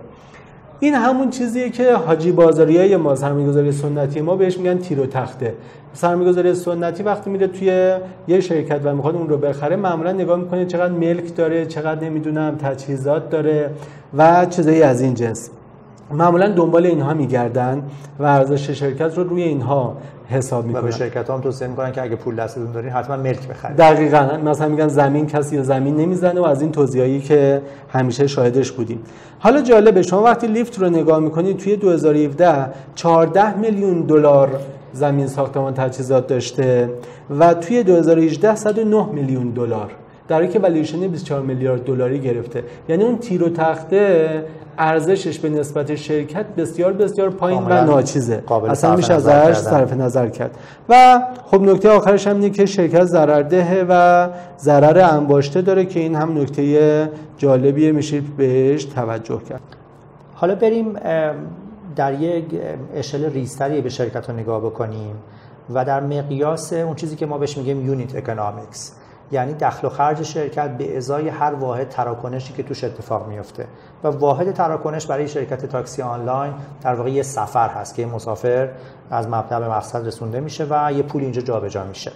این 0.80 0.94
همون 0.94 1.30
چیزیه 1.30 1.70
که 1.70 1.94
حاجی 1.94 2.32
بازاریای 2.32 2.96
ما 2.96 3.14
سرمایه‌گذاری 3.14 3.72
سنتی 3.72 4.20
ما 4.20 4.36
بهش 4.36 4.58
میگن 4.58 4.78
تیر 4.78 5.00
و 5.00 5.06
تخته. 5.06 5.54
سرمایه‌گذاری 5.92 6.54
سنتی 6.54 7.02
وقتی 7.02 7.30
میره 7.30 7.46
توی 7.46 7.96
یه 8.28 8.40
شرکت 8.40 8.80
و 8.84 8.94
می‌خواد 8.94 9.14
اون 9.16 9.28
رو 9.28 9.38
بخره 9.38 9.76
معمولا 9.76 10.12
نگاه 10.12 10.38
می‌کنه 10.38 10.66
چقدر 10.66 10.92
ملک 10.92 11.36
داره 11.36 11.66
چقدر 11.66 12.04
نمی‌دونم 12.04 12.56
تجهیزات 12.56 13.30
داره 13.30 13.70
و 14.16 14.46
چیزایی 14.50 14.82
از 14.82 15.00
این 15.00 15.14
جنس. 15.14 15.50
معمولا 16.10 16.48
دنبال 16.48 16.86
اینها 16.86 17.14
میگردن 17.14 17.82
و 18.18 18.24
ارزش 18.24 18.70
شرکت 18.70 19.18
رو 19.18 19.24
روی 19.24 19.42
اینها 19.42 19.96
حساب 20.28 20.66
می‌کنن 20.66 20.82
و 20.82 20.84
به 20.84 20.90
شرکت 20.90 21.30
هم 21.30 21.40
توصیه 21.40 21.68
می‌کنن 21.68 21.92
که 21.92 22.02
اگه 22.02 22.16
پول 22.16 22.36
دستتون 22.36 22.72
دارین 22.72 22.90
حتما 22.90 23.16
ملک 23.16 23.48
بخرید. 23.48 23.76
دقیقاً. 23.76 24.28
مثلا 24.44 24.68
میگن 24.68 24.88
زمین 24.88 25.26
کسی 25.26 25.56
یا 25.56 25.62
زمین 25.62 25.96
نمی‌زنه 25.96 26.40
و 26.40 26.44
از 26.44 26.62
این 26.62 26.72
توضیحایی 26.72 27.20
که 27.20 27.62
همیشه 27.88 28.26
شاهدش 28.26 28.72
بودیم. 28.72 29.02
حالا 29.38 29.62
جالبه 29.62 30.02
شما 30.02 30.22
وقتی 30.22 30.46
لیفت 30.46 30.78
رو 30.78 30.88
نگاه 30.88 31.18
می‌کنید 31.18 31.56
توی 31.56 31.76
2017 31.76 32.66
14 32.94 33.56
میلیون 33.56 34.00
دلار 34.00 34.60
زمین 34.92 35.26
ساختمان 35.26 35.74
تجهیزات 35.74 36.26
داشته 36.26 36.90
و 37.38 37.54
توی 37.54 37.82
2018 37.82 38.54
109 38.54 39.06
میلیون 39.12 39.50
دلار. 39.50 39.90
در 40.28 40.36
حالی 40.36 40.48
که 40.48 40.58
والیوشن 40.58 41.08
24 41.08 41.42
میلیارد 41.42 41.84
دلاری 41.84 42.20
گرفته. 42.20 42.64
یعنی 42.88 43.04
اون 43.04 43.18
تیر 43.18 43.42
و 43.44 43.48
تخته 43.48 44.44
ارزشش 44.78 45.38
به 45.38 45.48
نسبت 45.48 45.94
شرکت 45.94 46.46
بسیار 46.46 46.92
بسیار 46.92 47.30
پایین 47.30 47.62
و 47.62 47.84
ناچیزه. 47.84 48.42
اصلا 48.68 48.96
میشه 48.96 49.14
ازش 49.14 49.56
صرف 49.56 49.92
نظر 49.92 50.28
کرد. 50.28 50.58
و 50.88 51.22
خب 51.44 51.62
نکته 51.62 51.88
آخرش 51.90 52.26
هم 52.26 52.34
اینه 52.34 52.50
که 52.50 52.66
شرکت 52.66 53.04
ضررده 53.04 53.86
و 53.88 54.28
ضرر 54.58 55.14
انباشته 55.14 55.62
داره 55.62 55.84
که 55.84 56.00
این 56.00 56.14
هم 56.14 56.40
نکته 56.40 57.10
جالبیه 57.38 57.92
میشه 57.92 58.22
بهش 58.36 58.84
توجه 58.84 59.40
کرد. 59.48 59.60
حالا 60.34 60.54
بریم 60.54 60.92
در 61.96 62.20
یک 62.20 62.44
اشل 62.94 63.32
ریزتری 63.32 63.80
به 63.80 63.88
شرکت 63.88 64.30
رو 64.30 64.36
نگاه 64.36 64.60
بکنیم 64.60 65.14
و 65.74 65.84
در 65.84 66.00
مقیاس 66.00 66.72
اون 66.72 66.94
چیزی 66.94 67.16
که 67.16 67.26
ما 67.26 67.38
بهش 67.38 67.58
میگیم 67.58 67.86
unit 67.86 68.16
economics 68.16 68.92
یعنی 69.32 69.54
دخل 69.54 69.86
و 69.86 69.90
خرج 69.90 70.22
شرکت 70.22 70.70
به 70.70 70.96
ازای 70.96 71.28
هر 71.28 71.54
واحد 71.54 71.88
تراکنشی 71.88 72.52
که 72.52 72.62
توش 72.62 72.84
اتفاق 72.84 73.28
میفته 73.28 73.66
و 74.04 74.08
واحد 74.08 74.52
تراکنش 74.52 75.06
برای 75.06 75.28
شرکت 75.28 75.66
تاکسی 75.66 76.02
آنلاین 76.02 76.52
در 76.82 76.94
واقع 76.94 77.10
یه 77.10 77.22
سفر 77.22 77.68
هست 77.68 77.94
که 77.94 78.06
مسافر 78.06 78.68
از 79.10 79.28
مبدا 79.28 79.60
به 79.60 79.68
مقصد 79.68 80.06
رسونده 80.06 80.40
میشه 80.40 80.66
و 80.70 80.92
یه 80.92 81.02
پول 81.02 81.22
اینجا 81.22 81.40
جابجا 81.40 81.84
میشه. 81.84 82.12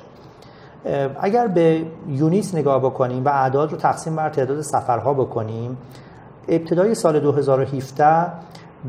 اگر 1.20 1.46
به 1.46 1.85
یونیت 2.09 2.55
نگاه 2.55 2.81
بکنیم 2.81 3.25
و 3.25 3.29
اعداد 3.29 3.73
رو 3.73 3.79
تقسیم 3.79 4.16
بر 4.16 4.29
تعداد 4.29 4.61
سفرها 4.61 5.14
بکنیم 5.14 5.79
ابتدای 6.49 6.94
سال 6.94 7.20
2017 7.20 8.27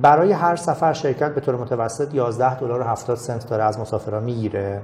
برای 0.01 0.31
هر 0.31 0.55
سفر 0.55 0.93
شرکت 0.93 1.36
به 1.36 1.41
طور 1.41 1.55
متوسط 1.55 2.13
11 2.13 2.60
دلار 2.60 2.81
و 2.81 2.84
70 2.84 3.17
سنت 3.17 3.49
داره 3.49 3.63
از 3.63 3.79
مسافران 3.79 4.23
می‌گیره. 4.23 4.81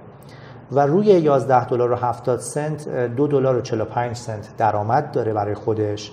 و 0.71 0.79
روی 0.79 1.05
11 1.05 1.65
دلار 1.65 1.91
و 1.91 1.95
70 1.95 2.39
سنت 2.39 2.89
2 2.89 3.27
دلار 3.27 3.55
و 3.55 3.61
45 3.61 4.15
سنت 4.15 4.47
درآمد 4.57 5.11
داره 5.11 5.33
برای 5.33 5.55
خودش 5.55 6.11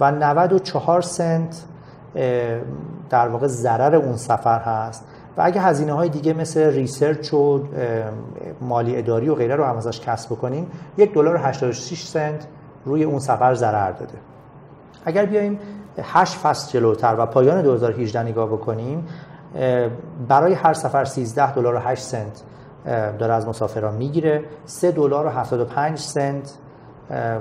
و 0.00 0.10
94 0.10 1.02
سنت 1.02 1.64
در 3.10 3.28
واقع 3.28 3.46
ضرر 3.46 3.94
اون 3.94 4.16
سفر 4.16 4.58
هست. 4.58 5.04
و 5.36 5.42
اگه 5.44 5.60
هزینه 5.60 5.92
های 5.92 6.08
دیگه 6.08 6.32
مثل 6.32 6.60
research 6.60 7.34
و 7.34 7.64
مالی 8.60 8.96
اداری 8.96 9.28
و 9.28 9.34
غیره 9.34 9.56
رو 9.56 9.64
هم 9.64 9.76
ازش 9.76 10.00
کسر 10.00 10.32
بکنیم 10.32 10.70
یک 10.96 11.14
دلار 11.14 11.34
و 11.34 11.38
86 11.38 12.06
سنت 12.06 12.46
روی 12.84 13.04
اون 13.04 13.18
سفر 13.18 13.54
ضرر 13.54 13.92
داده. 13.92 14.18
اگر 15.04 15.26
بیایم 15.26 15.58
8 16.02 16.38
فصل 16.38 16.72
جلوتر 16.72 17.14
و 17.18 17.26
پایان 17.26 17.62
2018 17.62 18.22
نگاه 18.22 18.48
بکنیم 18.48 19.06
برای 20.28 20.54
هر 20.54 20.72
سفر 20.72 21.04
13 21.04 21.52
دلار 21.52 21.74
و 21.74 21.78
8 21.78 22.02
سنت 22.02 22.42
داره 23.18 23.32
از 23.32 23.48
مسافران 23.48 23.94
می‌گیره. 23.94 24.44
3 24.64 24.90
دلار 24.90 25.26
و 25.26 25.28
75 25.28 25.98
سنت 25.98 26.52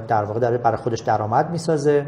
در 0.08 0.23
واقع 0.23 0.39
داره 0.39 0.58
برای 0.58 0.78
خودش 0.78 0.99
درآمد 0.99 1.49
می‌سازه. 1.49 2.06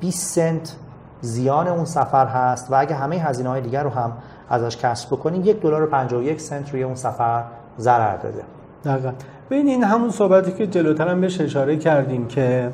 20 0.00 0.34
سنت 0.34 0.76
زیان 1.20 1.68
اون 1.68 1.84
سفر 1.84 2.26
هست 2.26 2.72
و 2.72 2.74
اگه 2.74 2.94
همه 2.94 3.16
هزینه 3.16 3.48
های 3.48 3.60
دیگر 3.60 3.82
رو 3.82 3.90
هم 3.90 4.12
ازش 4.50 4.76
کسر 4.76 5.08
بکنیم 5.08 5.42
یک 5.44 5.60
دلار 5.60 5.82
و 5.82 5.86
51 5.86 6.40
سنت 6.40 6.70
روی 6.72 6.82
اون 6.82 6.94
سفر 6.94 7.44
ضرر 7.78 8.16
داده. 8.16 8.42
دقیقا. 8.84 9.12
ببین 9.50 9.68
این 9.68 9.84
همون 9.84 10.10
صحبتی 10.10 10.52
که 10.52 10.66
جلوتر 10.66 11.08
هم 11.08 11.20
بهش 11.20 11.40
اشاره 11.40 11.76
کردیم 11.76 12.28
که 12.28 12.72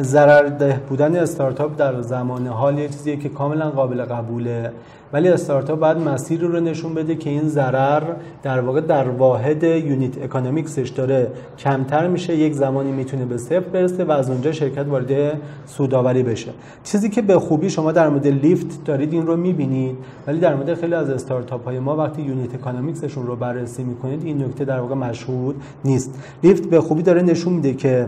ضررده 0.00 0.80
بودن 0.88 1.16
استارتاپ 1.16 1.76
در 1.76 2.00
زمان 2.00 2.46
حال 2.46 2.78
یه 2.78 2.88
چیزیه 2.88 3.16
که 3.16 3.28
کاملا 3.28 3.70
قابل 3.70 4.04
قبوله. 4.04 4.72
ولی 5.12 5.28
استارتاپ 5.28 5.78
باید 5.78 5.96
مسیر 5.96 6.40
رو 6.40 6.60
نشون 6.60 6.94
بده 6.94 7.14
که 7.14 7.30
این 7.30 7.48
ضرر 7.48 8.02
در 8.42 8.60
واقع 8.60 8.80
در 8.80 9.08
واحد 9.08 9.62
unit 9.62 10.22
economics 10.22 10.76
ش 10.76 10.88
داره 10.88 11.30
کمتر 11.58 12.08
میشه 12.08 12.36
یک 12.36 12.52
زمانی 12.52 12.92
می‌تونه 12.92 13.24
به 13.24 13.38
صفر 13.38 13.60
برسه 13.60 14.04
و 14.04 14.10
از 14.10 14.30
اونجا 14.30 14.52
شرکت 14.52 14.86
وارد 14.86 15.40
سودآوری 15.66 16.22
بشه. 16.22 16.50
چیزی 16.84 17.08
که 17.08 17.22
به 17.22 17.38
خوبی 17.38 17.70
شما 17.70 17.92
در 17.92 18.08
مورد 18.08 18.26
لیفت 18.26 18.84
دارید 18.84 19.12
این 19.12 19.26
رو 19.26 19.36
می‌بینید 19.36 19.96
ولی 20.26 20.38
در 20.38 20.54
مورد 20.54 20.74
خیلی 20.74 20.94
از 20.94 21.10
استارتاپ 21.10 21.64
های 21.64 21.78
ما 21.78 21.96
وقتی 21.96 22.22
unit 22.22 22.54
economics 22.54 23.04
شون 23.04 23.26
رو 23.26 23.36
بررسی 23.36 23.84
می‌کنید 23.84 24.24
این 24.24 24.44
نکته 24.44 24.64
در 24.64 24.80
واقع 24.80 24.94
مشهود 24.94 25.62
نیست. 25.84 26.14
لیفت 26.42 26.70
به 26.70 26.80
خوبی 26.80 27.02
داره 27.02 27.22
نشون 27.22 27.52
میده 27.52 27.74
که 27.74 28.06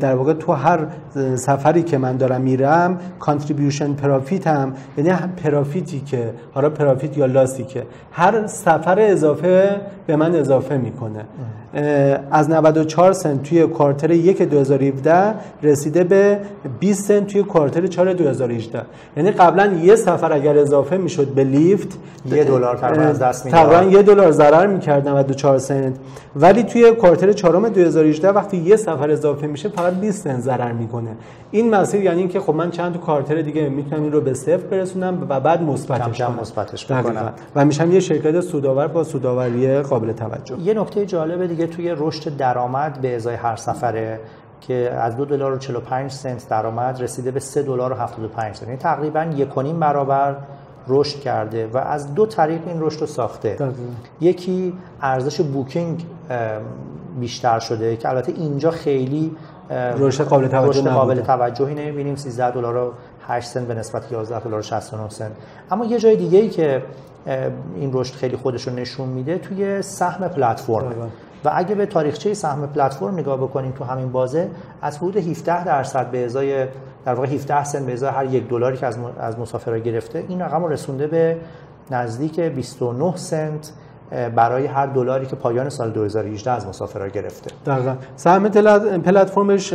در 0.00 0.14
واقع 0.14 0.32
تو 0.32 0.52
هر 0.52 0.86
سفری 1.36 1.82
که 1.82 1.98
من 1.98 2.16
دارم 2.16 2.40
میرم 2.40 2.98
contribution 3.18 3.92
profit 3.92 4.46
هم 4.46 4.72
یعنی 4.98 5.10
profit 5.44 5.92
ی 5.92 6.00
که 6.00 6.25
حالا 6.54 6.70
profit 6.70 7.18
یا 7.18 7.26
loss 7.26 7.56
ی 7.56 7.64
که 7.64 7.82
هر 8.12 8.46
سفر 8.46 8.98
اضافه 8.98 9.80
به 10.06 10.16
من 10.16 10.34
اضافه 10.34 10.76
می‌کنه. 10.76 11.24
از 12.30 12.50
94 12.50 13.12
سنت 13.12 13.42
توی 13.42 13.66
کوارتر 13.66 14.10
1 14.10 14.42
2017 14.42 15.34
رسیده 15.62 16.04
به 16.04 16.38
20 16.80 17.04
سنت 17.04 17.26
توی 17.26 17.42
کوارتر 17.42 17.86
4 17.86 18.12
2018 18.12 18.82
یعنی 19.16 19.30
قبلا 19.30 19.66
یه 19.66 19.96
سفر 19.96 20.32
اگر 20.32 20.58
اضافه 20.58 20.96
می‌شد 20.96 21.26
به 21.26 21.44
لیفت 21.44 21.98
یه 22.30 22.44
دلار 22.44 22.76
تقریبا 22.76 23.02
از 23.02 23.18
دست 23.18 23.46
می‌داد. 23.46 23.60
تقریبا 23.60 23.92
یه 23.92 24.02
دلار 24.02 24.30
ضرر 24.30 24.66
می‌کرد 24.66 25.08
94 25.08 25.58
سنت. 25.58 25.94
ولی 26.36 26.62
توی 26.62 26.90
کوارتر 26.92 27.32
4 27.32 27.68
2018 27.68 28.28
وقتی 28.28 28.56
یه 28.56 28.76
سفر 28.76 29.10
اضافه 29.10 29.46
میشه 29.46 29.68
فقط 29.68 29.92
20 29.92 30.24
سنت 30.24 30.40
ضرر 30.40 30.72
می‌کنه. 30.72 31.10
این 31.50 31.74
مسیر 31.74 32.02
یعنی 32.02 32.18
اینکه 32.18 32.40
خب 32.40 32.54
من 32.54 32.70
چند 32.70 32.92
تا 32.92 32.98
کوارتر 32.98 33.42
دیگه 33.42 33.68
می‌تونم 33.68 34.02
این 34.02 34.12
رو 34.12 34.20
به 34.20 34.34
صفر 34.34 34.56
برسونم 34.56 35.26
و 35.28 35.40
بعد 35.40 35.62
مثبتش 35.62 36.15
کنم 36.18 36.38
مثبتش 36.40 36.92
بکنم. 36.92 37.32
و 37.56 37.64
میشم 37.64 37.92
یه 37.92 38.00
شرکت 38.00 38.40
سودآور 38.40 38.86
با 38.86 39.04
سودآوری 39.04 39.80
قابل 39.80 40.12
توجه. 40.12 40.60
یه 40.60 40.74
نکته 40.74 41.06
جالب 41.06 41.46
دیگه 41.46 41.66
توی 41.66 41.94
رشد 41.98 42.36
درآمد 42.36 43.00
به 43.00 43.16
ازای 43.16 43.34
هر 43.34 43.56
سفره 43.56 44.20
که 44.60 44.74
از 45.00 45.16
دو 45.16 45.24
دلار 45.24 45.52
و 45.52 45.58
45 45.58 46.10
سنت 46.10 46.48
درآمد 46.48 47.02
رسیده 47.02 47.30
به 47.30 47.40
3 47.40 47.62
دلار 47.62 47.92
و 47.92 47.94
75 47.94 48.54
سنت. 48.54 48.68
یعنی 48.68 48.76
تقریبا 48.76 49.24
یک 49.36 49.48
برابر 49.54 50.36
رشد 50.88 51.20
کرده 51.20 51.66
و 51.66 51.76
از 51.76 52.14
دو 52.14 52.26
طریق 52.26 52.60
این 52.66 52.82
رشد 52.82 53.00
رو 53.00 53.06
ساخته. 53.06 53.56
یکی 54.20 54.72
ارزش 55.02 55.40
بوکینگ 55.40 56.04
بیشتر 57.20 57.58
شده 57.58 57.96
که 57.96 58.08
البته 58.08 58.32
اینجا 58.32 58.70
خیلی 58.70 59.36
رشد 59.98 60.24
قابل 60.24 60.48
توجه 60.48 60.80
رشد 60.80 60.88
قابل 60.88 61.20
توجهی 61.20 61.74
نمی‌بینیم. 61.74 62.16
13 62.16 62.50
دلار 62.50 62.76
و 62.76 62.92
8 63.28 63.48
سنت 63.48 63.66
به 63.66 63.74
نسبت 63.74 64.12
11 64.12 64.40
دلار 64.40 64.58
و 64.58 64.62
69 64.62 65.08
سنت. 65.08 65.32
اما 65.70 65.84
یه 65.84 65.98
جای 65.98 66.16
دیگه 66.16 66.38
ای 66.38 66.48
که 66.48 66.82
این 67.76 67.90
رشد 67.92 68.14
خیلی 68.14 68.36
خودش 68.36 68.68
رو 68.68 68.74
نشون 68.74 69.08
میده 69.08 69.38
توی 69.38 69.82
سهم 69.82 70.28
پلتفرم. 70.28 71.10
و 71.44 71.50
اگه 71.54 71.74
به 71.74 71.86
تاریخچه 71.86 72.34
سهم 72.34 72.66
پلتفرم 72.66 73.14
نگاه 73.14 73.36
بکنیم 73.36 73.72
تو 73.72 73.84
همین 73.84 74.12
بازه 74.12 74.50
از 74.82 74.98
حدود 74.98 75.16
17 75.16 75.64
درصد 75.64 76.10
به 76.10 76.24
ازای 76.24 76.66
در 77.04 77.14
واقع 77.14 77.28
17 77.28 77.64
سنت 77.64 77.86
به 77.86 77.92
ازای 77.92 78.10
هر 78.10 78.24
یک 78.24 78.48
دلاری 78.48 78.76
که 78.76 78.86
از 78.86 78.98
از 79.20 79.38
مسافرها 79.38 79.78
گرفته 79.78 80.24
این 80.28 80.42
رقم 80.42 80.64
رو 80.64 80.68
رسونده 80.68 81.06
به 81.06 81.36
نزدیک 81.90 82.40
29 82.40 83.16
سنت. 83.16 83.72
برای 84.10 84.66
هر 84.66 84.86
دلاری 84.86 85.26
که 85.26 85.36
پایان 85.36 85.68
سال 85.68 85.90
2018 85.90 86.50
از 86.50 86.66
مسافرها 86.66 87.08
گرفته. 87.08 87.50
دقیقاً. 87.66 87.94
سهم 88.16 88.48
پلتفرمش 89.02 89.74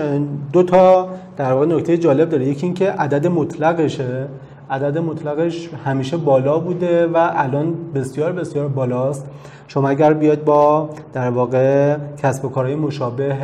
دو 0.53 0.63
تا 0.63 1.09
در 1.37 1.53
واقع 1.53 1.65
نکته 1.65 1.97
جالب 1.97 2.29
داره. 2.29 2.45
یکی 2.45 2.65
اینکه 2.65 2.91
عدد 2.91 3.27
مطلقشه. 3.27 4.27
عدد 4.69 4.97
مطلقش 4.97 5.69
همیشه 5.85 6.17
بالا 6.17 6.59
بوده 6.59 7.07
و 7.07 7.29
الان 7.35 7.75
بسیار 7.95 8.31
بسیار 8.31 8.67
بالاست. 8.67 9.25
شما 9.67 9.89
اگر 9.89 10.13
بیاید 10.13 10.45
با 10.45 10.89
در 11.13 11.29
واقع 11.29 11.97
کسب 12.17 12.45
و 12.45 12.49
کارهای 12.49 12.75
مشابه 12.75 13.35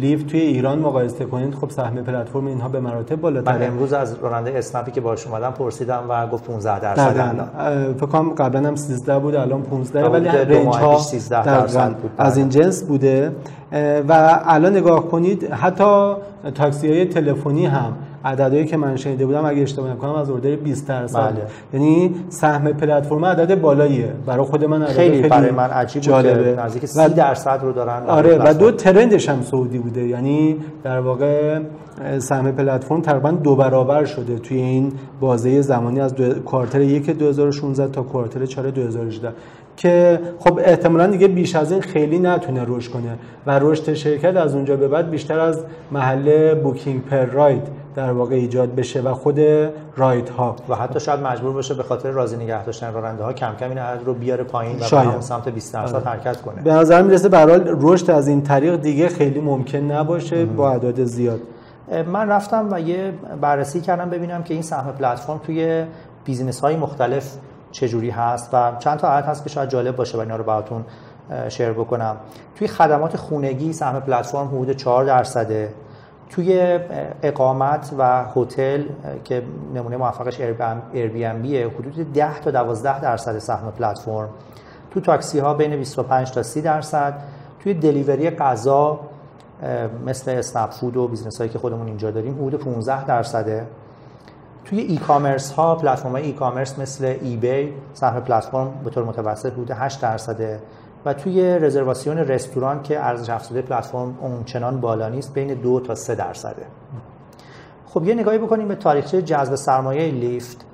لیف 0.00 0.22
توی 0.22 0.40
ایران 0.40 0.78
مقایسه 0.78 1.24
کنید 1.24 1.54
خب 1.54 1.70
سهم 1.70 1.94
پلتفرم 1.94 2.46
اینها 2.46 2.68
به 2.68 2.80
مراتب 2.80 3.16
بالاتره. 3.16 3.58
من 3.58 3.66
امروز 3.66 3.92
از 3.92 4.16
راننده 4.22 4.58
اسنپی 4.58 4.90
که 4.90 5.00
باش 5.00 5.26
اومدم 5.26 5.50
پرسیدم 5.50 6.02
و 6.08 6.26
گفت 6.26 6.44
15 6.44 6.80
درصد 6.80 7.16
الان. 7.18 7.94
فکر 7.94 8.06
کنم 8.06 8.30
قبلا 8.30 8.68
هم 8.68 8.76
13 8.76 9.18
بود 9.18 9.34
الان 9.34 9.62
15 9.62 10.08
ولی 10.08 10.28
رنج 10.28 10.74
ها 10.74 10.98
13 10.98 11.44
درصد 11.44 11.96
بود. 11.96 12.10
از 12.18 12.36
این 12.36 12.48
جنس 12.48 12.82
بوده. 12.84 13.32
و 14.08 14.40
الان 14.44 14.76
نگاه 14.76 15.08
کنید 15.08 15.52
حتی 15.52 16.12
تاکسی 16.54 16.88
های 16.88 17.04
تلفنی 17.04 17.66
هم 17.66 17.92
عددهایی 18.24 18.66
که 18.66 18.76
من 18.76 18.96
شنیده 18.96 19.26
بودم 19.26 19.44
اگه 19.44 19.62
اشتباه 19.62 19.90
نکنم 19.90 20.14
از 20.14 20.30
اردر 20.30 20.56
20 20.56 20.88
درصد. 20.88 21.18
بله. 21.18 21.46
یعنی 21.72 22.14
سهم 22.28 22.72
پلتفرم 22.72 23.24
عدد 23.24 23.60
بالاییه. 23.60 24.12
برای 24.26 24.44
خود 24.44 24.64
من 24.64 24.82
عدد 24.82 24.92
خیلی, 24.92 25.16
خیلی 25.16 25.28
برای 25.28 25.50
من 25.50 25.70
عجیب 25.70 26.02
جالبه. 26.02 26.62
نزدیک 26.62 26.86
30 26.86 27.08
درصد 27.08 27.60
رو 27.62 27.72
دارن 27.72 28.02
آره 28.06 28.38
و 28.38 28.54
دو 28.54 28.70
ترندش 28.70 29.28
هم 29.28 29.42
سعودی 29.42 29.78
بوده. 29.78 30.06
یعنی 30.06 30.56
در 30.84 31.00
واقع 31.00 31.60
سهم 32.18 32.52
پلتفرم 32.52 33.00
تقریبا 33.00 33.30
دو 33.30 33.56
برابر 33.56 34.04
شده 34.04 34.38
توی 34.38 34.56
این 34.56 34.92
بازه 35.20 35.60
زمانی 35.60 36.00
از 36.00 36.14
دو... 36.14 36.34
کوارتر 36.34 36.80
1 36.80 37.10
2016 37.18 37.88
تا 37.88 38.02
کوارتر 38.02 38.46
4 38.46 38.70
2018 38.70 39.32
که 39.76 40.20
خب 40.38 40.60
احتمالا 40.64 41.06
دیگه 41.06 41.28
بیش 41.28 41.56
از 41.56 41.72
این 41.72 41.80
خیلی 41.80 42.18
نتونه 42.18 42.64
رشد 42.66 42.92
کنه. 42.92 43.18
و 43.46 43.58
رشد 43.58 43.94
شرکت 43.94 44.36
از 44.36 44.54
اونجا 44.54 44.76
به 44.76 44.88
بعد 44.88 45.10
بیشتر 45.10 45.38
از 45.38 45.64
محل 45.92 46.54
بوکینگ 46.54 47.04
پر 47.04 47.24
راید 47.24 47.62
در 47.94 48.12
واقع 48.12 48.34
ایجاد 48.34 48.74
بشه 48.74 49.00
و 49.00 49.14
خود 49.14 49.40
رایت 49.96 50.30
ها 50.30 50.56
و 50.68 50.74
حتی 50.74 51.00
شاید 51.00 51.20
مجبور 51.20 51.52
بشه 51.56 51.74
به 51.74 51.82
خاطر 51.82 52.10
راضی 52.10 52.36
نگه 52.36 52.64
داشتن 52.64 52.92
راننده 52.92 53.24
ها 53.24 53.32
کم 53.32 53.54
کم 53.60 53.68
این 53.68 53.78
عدد 53.78 54.06
رو 54.06 54.14
بیاره 54.14 54.44
پایین 54.44 54.76
و 54.76 55.12
به 55.14 55.20
سمت 55.20 55.48
20 55.48 55.74
درصد 55.74 55.94
آره. 55.94 56.04
حرکت 56.04 56.42
کنه. 56.42 56.62
به 56.62 56.72
نظر 56.72 57.02
می‌رسه 57.02 57.28
به 57.28 57.62
رشد 57.66 58.10
از 58.10 58.28
این 58.28 58.42
طریق 58.42 58.76
دیگه 58.76 59.08
خیلی 59.08 59.40
ممکن 59.40 59.78
نباشه 59.78 60.44
با 60.44 60.70
اعداد 60.70 61.04
زیاد. 61.04 61.40
من 62.06 62.28
رفتم 62.28 62.68
و 62.70 62.80
یه 62.80 63.12
بررسی 63.40 63.80
کردم 63.80 64.10
ببینم 64.10 64.42
که 64.42 64.54
این 64.54 64.62
سهم 64.62 64.92
پلتفرم 64.92 65.40
توی 65.46 65.84
business 66.24 66.60
های 66.60 66.76
مختلف 66.76 67.34
چجوری 67.72 68.10
هست 68.10 68.50
و 68.52 68.72
چند 68.78 68.98
تا 68.98 69.08
عدد 69.08 69.26
هست 69.26 69.44
که 69.44 69.50
شاید 69.50 69.68
جالب 69.68 69.96
باشه 69.96 70.18
و 70.18 70.20
اینا 70.20 70.36
رو 70.36 70.44
براتون 70.44 70.84
share 71.48 71.72
بکنم. 71.72 72.16
توی 72.56 72.68
خدمات 72.68 73.16
خونگی 73.16 73.72
سهم 73.72 74.00
پلتفرم 74.00 74.48
حدود 74.48 74.70
4 74.70 75.04
درصده. 75.04 75.68
توی 76.32 76.78
اقامت 77.22 77.90
و 77.98 78.24
هتل 78.36 78.82
که 79.24 79.42
نمونه 79.74 79.96
موفقش 79.96 80.40
Airbnb 80.92 81.42
یه 81.42 81.68
حدود 81.68 82.12
10 82.12 82.40
تا 82.40 82.50
12 82.50 83.00
درصد 83.00 83.38
سهم 83.38 83.70
پلتفرم. 83.70 84.28
تو 84.90 85.00
تاکسی 85.00 85.38
ها 85.38 85.54
بین 85.54 85.76
25 85.76 86.30
تا 86.30 86.42
30 86.42 86.62
درصد. 86.62 87.14
توی 87.60 87.74
delivery 87.74 88.30
غذا 88.30 89.00
مثل 90.06 90.30
اسنپ 90.30 90.70
فود 90.70 90.96
و 90.96 91.08
business 91.08 91.38
هایی 91.38 91.50
که 91.50 91.58
خودمون 91.58 91.86
اینجا 91.86 92.10
داریم 92.10 92.34
حدود 92.34 92.60
15 92.60 93.04
درصده. 93.04 93.66
توی 94.64 94.80
ای 94.80 94.96
کامرس 94.96 95.52
ها 95.52 95.74
پلتفرم 95.74 96.14
ای 96.14 96.32
کامرس 96.32 96.78
مثل 96.78 97.04
ای 97.04 97.36
بی 97.36 97.72
سهم 97.94 98.20
پلتفرم 98.20 98.70
به 98.84 98.90
طور 98.90 99.04
متوسط 99.04 99.52
حدود 99.52 99.70
8 99.70 100.00
درصده. 100.00 100.60
و 101.04 101.14
توی 101.14 101.58
رزرواسیون 101.58 102.18
رستوران 102.18 102.82
که 102.82 103.04
ارزش 103.04 103.30
افزوده 103.30 103.62
پلتفرم 103.62 104.18
اونچنان 104.20 104.80
بالا 104.80 105.08
نیست 105.08 105.34
بین 105.34 105.54
دو 105.54 105.80
تا 105.80 105.94
سه 105.94 106.14
درصده. 106.14 106.66
خب 107.86 108.04
یه 108.04 108.14
نگاهی 108.14 108.38
بکنیم 108.38 108.68
به 108.68 108.74
تاریخچه 108.74 109.22
جذب 109.22 109.54
سرمایه 109.54 110.10
لیفت. 110.10 110.64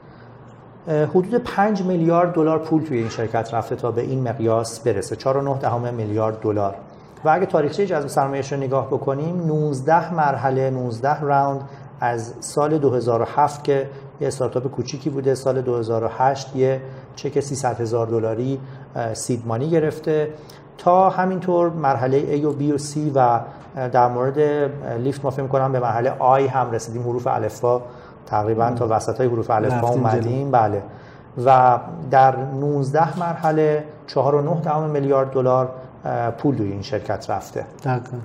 حدود 0.88 1.34
5 1.34 1.82
میلیارد 1.82 2.32
دلار 2.32 2.58
پول 2.58 2.82
توی 2.82 2.98
این 2.98 3.08
شرکت 3.08 3.54
رفته 3.54 3.76
تا 3.76 3.90
به 3.90 4.00
این 4.02 4.28
مقیاس 4.28 4.80
برسه. 4.80 5.16
4.9 5.16 5.92
میلیارد 5.92 6.40
دلار. 6.40 6.74
و 7.24 7.28
اگه 7.28 7.46
تاریخچه 7.46 7.86
جذب 7.86 8.06
سرمایه‌اش 8.06 8.52
رو 8.52 8.58
نگاه 8.58 8.86
بکنیم 8.86 9.46
19 9.46 10.14
مرحله 10.14 10.70
19 10.70 11.20
راوند 11.20 11.60
از 12.00 12.34
سال 12.40 12.78
2007 12.78 13.64
که 13.64 13.88
یه 14.20 14.28
استارتاپ 14.28 14.66
کوچیکی 14.66 15.10
بوده 15.10 15.34
سال 15.34 15.60
2008 15.62 16.56
یه 16.56 16.80
چک 17.16 17.40
300 17.40 17.80
هزار 17.80 18.06
دلاری 18.06 18.60
سیدمانی 19.12 19.70
گرفته. 19.70 20.28
تا 20.78 21.10
همینطور 21.10 21.70
مرحله 21.70 22.40
A 22.40 22.44
و 22.44 22.52
B 22.52 22.62
و 22.62 22.78
C 22.78 22.96
و 23.14 23.40
در 23.88 24.08
مورد 24.08 24.38
لیفت 24.98 25.24
ما 25.24 25.30
فکر 25.30 25.46
کنم 25.46 25.72
به 25.72 25.80
مرحله 25.80 26.12
I 26.18 26.50
هم 26.50 26.70
رسیدیم. 26.70 27.02
حروف 27.02 27.26
الفبا 27.26 27.82
تقریبا 28.26 28.70
تا 28.70 28.86
وسط 28.90 29.18
های 29.18 29.28
حروف 29.28 29.50
الفبا 29.50 29.88
اومدیم. 29.88 30.50
بله. 30.50 30.82
و 31.44 31.78
در 32.10 32.36
19 32.36 33.18
مرحله 33.18 33.84
4.9 34.08 34.68
میلیارد 34.92 35.30
دلار 35.30 35.70
پول 36.38 36.54
دوی 36.54 36.72
این 36.72 36.82
شرکت 36.82 37.30
رفته. 37.30 37.64
دقیقا. 37.84 38.16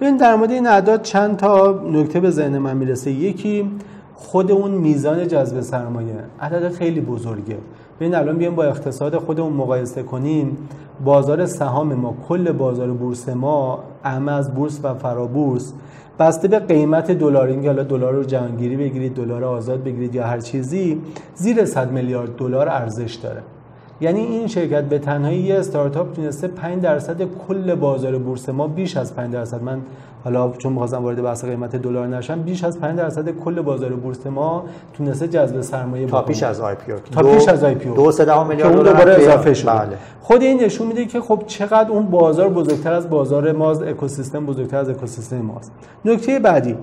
ببین 0.00 0.16
در 0.16 0.36
مورد 0.36 0.50
این 0.50 0.66
اعداد 0.66 1.02
چند 1.02 1.36
تا 1.36 1.80
نکته 1.92 2.20
به 2.20 2.30
ذهن 2.30 2.58
من 2.58 2.76
می‌رسه. 2.76 3.10
یکی 3.10 3.70
خود 4.14 4.52
اون 4.52 4.70
میزان 4.70 5.28
جذب 5.28 5.60
سرمایه. 5.60 6.14
عدد 6.40 6.72
خیلی 6.72 7.00
بزرگه. 7.00 7.56
ببین 8.00 8.14
الان 8.14 8.38
بیایم 8.38 8.54
با 8.54 8.64
اقتصاد 8.64 9.16
خودمون 9.16 9.52
مقایسه 9.52 10.02
کنیم 10.02 10.56
بازار 11.04 11.46
سهام 11.46 11.94
ما 11.94 12.14
کل 12.28 12.52
بازار 12.52 12.90
بورس 12.90 13.28
ما 13.28 13.84
اهم 14.04 14.28
از 14.28 14.54
بورس 14.54 14.80
و 14.82 14.94
فرابورس 14.94 15.72
بسته 16.18 16.48
به 16.48 16.58
قیمت 16.58 17.10
دلار. 17.10 17.48
اینکه 17.48 17.68
حالا 17.68 17.82
دلار 17.82 18.12
رو 18.12 18.24
جهانگیری 18.24 18.76
بگیرید 18.76 19.14
دلار 19.14 19.44
آزاد 19.44 19.84
بگیرید 19.84 20.14
یا 20.14 20.26
هر 20.26 20.40
چیزی 20.40 21.00
زیر 21.34 21.64
100 21.64 21.92
میلیارد 21.92 22.36
دلار 22.36 22.68
ارزش 22.68 23.14
داره. 23.14 23.42
یعنی 24.00 24.20
این 24.20 24.46
شرکت 24.46 24.84
به 24.84 24.98
تنهایی 24.98 25.38
یه 25.38 25.54
استارتاپ 25.54 26.12
تونسته 26.12 26.48
5 26.48 26.82
درصد 26.82 27.22
کل 27.48 27.74
بازار 27.74 28.18
بورس 28.18 28.48
ما 28.48 28.68
بیش 28.68 28.96
از 28.96 29.14
5 29.14 29.32
درصد. 29.32 29.62
من 29.62 29.80
حالا 30.28 30.52
چون 30.58 30.72
می‌خواستم 30.72 31.02
وارد 31.02 31.22
بحث 31.22 31.44
قیمت 31.44 31.76
دلار 31.76 32.06
نشم 32.06 32.42
بیش 32.42 32.64
از 32.64 32.80
5 32.80 32.98
درصد 32.98 33.30
کل 33.30 33.60
بازار 33.60 33.90
بورس 33.90 34.26
ما 34.26 34.64
تونسته 34.94 35.28
جذب 35.28 35.60
سرمایه 35.60 36.06
تا 36.06 36.22
پیش 36.22 36.42
از 36.42 36.60
آی 36.60 36.74
پی 36.74 36.92
تا 37.12 37.22
پیش 37.22 37.48
از 37.48 37.64
IPO 37.64 38.12
سه 38.12 38.44
میلیارد 38.44 38.72
دلار 38.72 38.84
دوباره 38.84 39.14
اضافه 39.14 39.54
شد 39.54 39.68
بله. 39.68 39.96
خود 40.20 40.42
این 40.42 40.62
نشون 40.62 40.86
میده 40.86 41.04
که 41.04 41.20
خب 41.20 41.42
چقدر 41.46 41.90
اون 41.90 42.06
بازار 42.06 42.48
بزرگتر 42.48 42.92
از 42.92 43.10
بازار 43.10 43.52
ماست 43.52 43.82
اکوسیستم 43.82 44.46
بزرگتر 44.46 44.76
از 44.76 44.88
اکوسیستم 44.88 45.40
ماست. 45.40 45.72
نکته 46.04 46.38
بعدی 46.38 46.76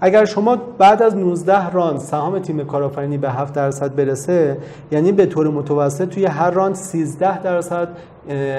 اگر 0.00 0.24
شما 0.24 0.56
بعد 0.78 1.02
از 1.02 1.16
19 1.16 1.70
راند 1.70 1.98
سهام 1.98 2.38
تیم 2.38 2.64
کارآفرینی 2.64 3.18
به 3.18 3.30
7 3.30 3.54
درصد 3.54 3.94
برسه 3.94 4.56
یعنی 4.92 5.12
به 5.12 5.26
طور 5.26 5.48
متوسط 5.48 6.08
توی 6.08 6.26
هر 6.26 6.50
راند 6.50 6.74
13 6.74 7.42
درصد 7.42 7.88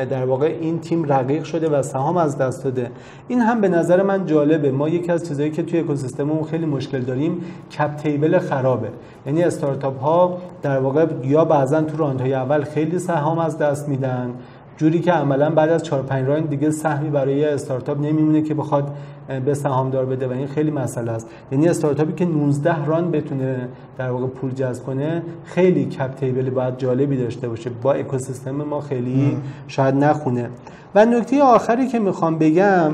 در 0.10 0.26
واقع 0.26 0.58
این 0.62 0.80
تیم 0.80 1.04
رقیق 1.04 1.44
شده 1.44 1.70
و 1.70 1.82
سهام 1.82 2.18
از 2.18 2.38
دست 2.38 2.64
داده. 2.64 2.92
این 3.28 3.40
هم 3.40 3.62
به 3.62 3.70
نظر 3.70 4.04
من 4.04 4.26
جالبه. 4.26 4.72
ما 4.72 4.90
یکی 4.90 5.12
از 5.12 5.28
چیزهایی 5.28 5.52
که 5.52 5.64
توی 5.64 5.80
اکوسیستممون 5.80 6.44
خیلی 6.44 6.66
مشکل 6.66 7.00
داریم 7.00 7.42
کپ 7.72 7.96
تیبل 7.96 8.40
خرابه. 8.40 8.88
یعنی 9.26 9.44
استارتاپ 9.44 10.00
ها 10.00 10.38
در 10.62 10.80
واقع 10.80 11.06
یا 11.24 11.46
بعضا 11.46 11.82
تو 11.82 11.98
راندهای 11.98 12.34
اول 12.34 12.64
خیلی 12.64 13.00
سهام 13.00 13.40
از 13.40 13.58
دست 13.58 13.90
میدن 13.90 14.34
جوری 14.78 15.00
که 15.00 15.12
عملا 15.12 15.50
بعد 15.50 15.70
از 15.70 15.84
4 15.84 16.02
5 16.02 16.28
راند 16.28 16.50
دیگه 16.50 16.72
سهمی 16.72 17.10
برای 17.10 17.46
استارتاپ 17.46 17.98
نمیمونه 17.98 18.42
که 18.42 18.54
بخواد 18.54 18.96
به 19.40 19.54
سهامدار 19.54 20.06
بده 20.06 20.28
و 20.28 20.32
این 20.32 20.48
خیلی 20.48 20.72
مسئله 20.72 21.12
است. 21.12 21.28
یعنی 21.52 21.68
استارتاپی 21.68 22.14
که 22.14 22.26
19 22.26 22.86
ران 22.86 23.12
بتونه 23.12 23.68
در 23.98 24.12
واقع 24.12 24.28
پول 24.28 24.52
جذب 24.52 24.84
کنه 24.84 25.22
خیلی 25.46 25.86
کپ 25.86 26.16
تیبل 26.16 26.50
باید 26.50 26.78
جالبی 26.78 27.18
داشته 27.18 27.50
باشه. 27.50 27.70
با 27.82 27.94
اکوسیستم 27.94 28.52
ما 28.52 28.82
خیلی 28.82 29.38
شاید 29.68 29.96
نخونه. 29.96 30.50
و 30.96 31.06
نکته 31.06 31.44
آخری 31.44 31.88
که 31.88 32.00
می‌خوام 32.00 32.38
بگم 32.38 32.92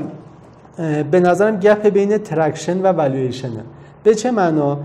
به 1.10 1.20
نظرم 1.20 1.56
gap 1.56 1.86
بین 1.86 2.18
traction 2.18 2.82
و 2.82 2.86
valuation 2.86 3.53
ه 3.53 3.60
به 4.08 4.14
چه 4.14 4.30
معنا؟ 4.30 4.78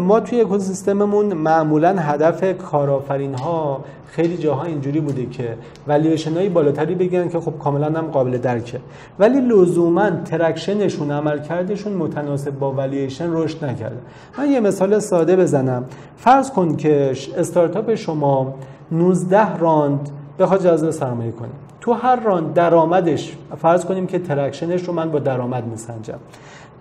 ما 0.00 0.20
توی 0.20 0.40
اکوسیستممون 0.40 1.34
معمولا 1.34 1.96
هدف 1.98 2.58
کارآفرین 2.58 3.34
ها 3.34 3.84
خیلی 4.06 4.36
جاها 4.36 4.64
اینجوری 4.64 5.00
بوده 5.00 5.26
که 5.26 5.56
والیویشن 5.88 6.34
های 6.34 6.48
بالاتری 6.48 6.94
بگیرن 6.94 7.28
که 7.28 7.40
خب 7.40 7.58
کاملا 7.58 7.86
هم 7.86 8.06
قابل 8.06 8.38
درکه. 8.38 8.80
ولی 9.18 9.40
لزوما 9.40 10.10
traction 10.10 10.77
شون 10.77 11.10
عملکردشون 11.10 11.92
متناسب 11.92 12.58
با 12.58 12.72
والیویشن 12.72 13.26
رشد 13.32 13.64
نکرده. 13.64 13.98
من 14.38 14.50
یه 14.50 14.60
مثال 14.60 14.98
ساده 14.98 15.36
بزنم. 15.36 15.84
فرض 16.16 16.50
کن 16.50 16.76
که 16.76 17.12
استارتاپ 17.36 17.94
شما 17.94 18.54
19 18.92 19.56
round 19.56 20.10
بخواد 20.38 20.66
جذب 20.66 20.90
سرمایه 20.90 21.32
کنه. 21.32 21.48
تو 21.80 21.92
هر 21.92 22.16
round 22.16 22.54
درآمدش 22.54 23.36
فرض 23.62 23.84
کنیم 23.84 24.06
که 24.06 24.18
traction 24.18 24.69
ش 24.69 24.82
رو 24.82 24.92
من 24.92 25.10
با 25.10 25.18
درآمد 25.18 25.66
میسنجم. 25.66 26.18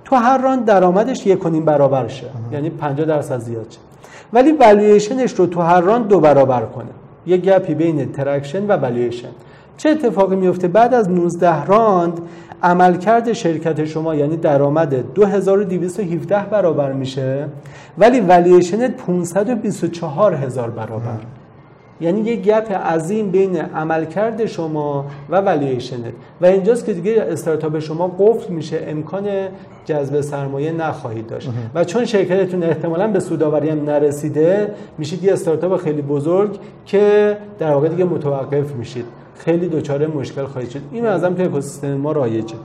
تو 0.06 0.16
هر 0.16 0.38
round 0.38 0.60
درآمدش 0.60 1.28
یک 1.28 1.40
و 1.40 1.46
نیم 1.46 1.66
برابر 1.66 2.08
شه 2.08 2.28
یعنی 2.52 2.70
50 2.70 3.08
درصد 3.08 3.40
زیاد 3.40 3.68
شه. 3.70 3.80
ولی 4.34 4.52
والویشنش 4.52 5.34
رو 5.34 5.46
تو 5.46 5.62
هر 5.62 5.82
round 5.82 6.04
دو 6.04 6.20
برابر 6.20 6.66
کنه. 6.66 6.90
یه 7.28 7.38
gap 7.38 7.66
ی 7.66 7.76
بین 7.76 8.12
traction 8.12 8.68
و 8.68 8.72
valuation 8.72 9.30
چه 9.78 9.90
اتفاقی 9.90 10.36
میفته؟ 10.36 10.68
بعد 10.68 10.94
از 10.94 11.10
19 11.10 11.66
راند 11.66 12.22
عملکرد 12.64 13.34
شرکت 13.34 13.86
شما 13.86 14.16
یعنی 14.16 14.38
درآمد 14.38 15.14
2217 15.14 16.40
برابر 16.52 16.92
میشه 16.92 17.46
ولی 17.98 18.20
والویشن 18.20 18.88
524 18.88 20.34
هزار 20.34 20.70
برابر. 20.70 21.18
یعنی 22.04 22.22
یه 22.22 22.36
گپ 22.36 22.72
عظیم 22.72 23.32
بین 23.32 23.58
عملکرد 23.58 24.46
شما 24.46 25.06
و 25.30 25.36
والیویشنت 25.36 26.14
و 26.42 26.46
اینجاست 26.46 26.86
که 26.86 26.94
دیگه 26.94 27.22
استارتاپ 27.22 27.80
شما 27.80 28.08
قفل 28.20 28.54
میشه 28.54 28.84
امکان 28.88 29.28
جذب 29.86 30.22
سرمایه 30.22 30.72
نخواهید 30.72 31.28
داشت. 31.28 31.50
و 31.76 31.84
چون 31.84 32.06
شرکتتون 32.06 32.64
احتمالا 32.64 33.08
به 33.08 33.20
سوداوری 33.20 33.70
هم 33.70 33.86
نرسیده 33.86 34.74
میشید 34.98 35.24
یه 35.24 35.34
استارتاپ 35.34 35.78
خیلی 35.78 36.02
بزرگ 36.02 36.60
که 36.86 37.38
در 37.60 37.72
واقع 37.72 37.88
دیگه 37.88 38.06
متوقف 38.06 38.72
میشید. 38.72 39.06
خیلی 39.36 39.68
دچار 39.68 40.08
مشکل 40.08 40.46
خواهید 40.46 40.70
شد. 40.70 40.82
این 40.92 41.06
از 41.06 41.24
توی 41.24 41.46
اکوسیستم 41.46 41.94
ما 41.94 42.12
رایجه 42.12 42.56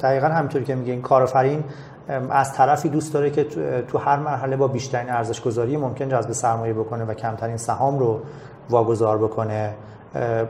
دقیقا 0.00 0.26
همینطوری 0.26 0.64
که 0.64 0.74
میگین 0.74 1.02
کارآفرین 1.02 1.64
از 2.30 2.52
طرفی 2.52 2.88
دوست 2.88 3.14
داره 3.14 3.30
که 3.30 3.44
تو 3.88 3.98
هر 3.98 4.16
مرحله 4.16 4.56
با 4.56 4.68
بیشترین 4.68 5.10
ارزش 5.10 5.40
گذاری 5.40 5.76
ممکن 5.76 6.08
جذب 6.08 6.32
سرمایه 6.32 6.72
بکنه 6.72 7.04
و 7.04 7.14
کمترین 7.14 7.56
سهام 7.56 7.98
رو 7.98 8.20
واگذار 8.70 9.18
بکنه. 9.18 9.74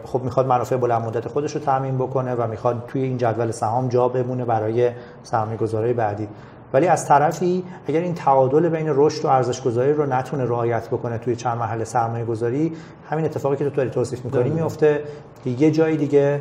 خب 0.05 0.23
می‌خواد 0.23 0.47
منافع 0.47 0.77
بلند 0.77 1.03
مدت 1.03 1.29
خودش 1.29 1.55
رو 1.55 1.61
تامین 1.61 1.99
بکنه 1.99 2.35
و 2.35 2.47
می‌خواد 2.47 2.85
توی 2.89 3.03
این 3.03 3.19
جدول 3.19 3.51
سهام 3.51 3.89
جا 3.89 4.09
بمونه 4.09 4.45
برای 4.45 4.91
سرمایه 5.23 5.57
گذاری 5.57 5.93
بعدی. 5.93 6.29
ولی 6.73 6.87
از 6.87 7.07
طرفی 7.07 7.65
اگر 7.87 8.01
این 8.01 8.15
تعادل 8.15 8.69
بین 8.69 8.87
رشد 8.89 9.25
و 9.25 9.29
ارزش 9.29 9.63
گذاری 9.63 9.93
رو 9.93 10.07
نتونه 10.07 10.45
رعایت 10.45 10.89
بکنه 10.89 11.19
توی 11.19 11.37
چند 11.37 11.59
محل 11.59 11.85
سرمایه 11.85 12.25
گذاری 12.25 12.73
همین 13.11 13.25
اتفاقی 13.25 13.57
که 13.57 13.65
تو 13.65 13.71
داری 13.71 13.91
توصیف 13.91 14.25
می‌کنی 14.25 14.51
میفته 14.51 15.03
یه 15.47 15.71
جایی 15.71 15.97
دیگه 15.97 16.41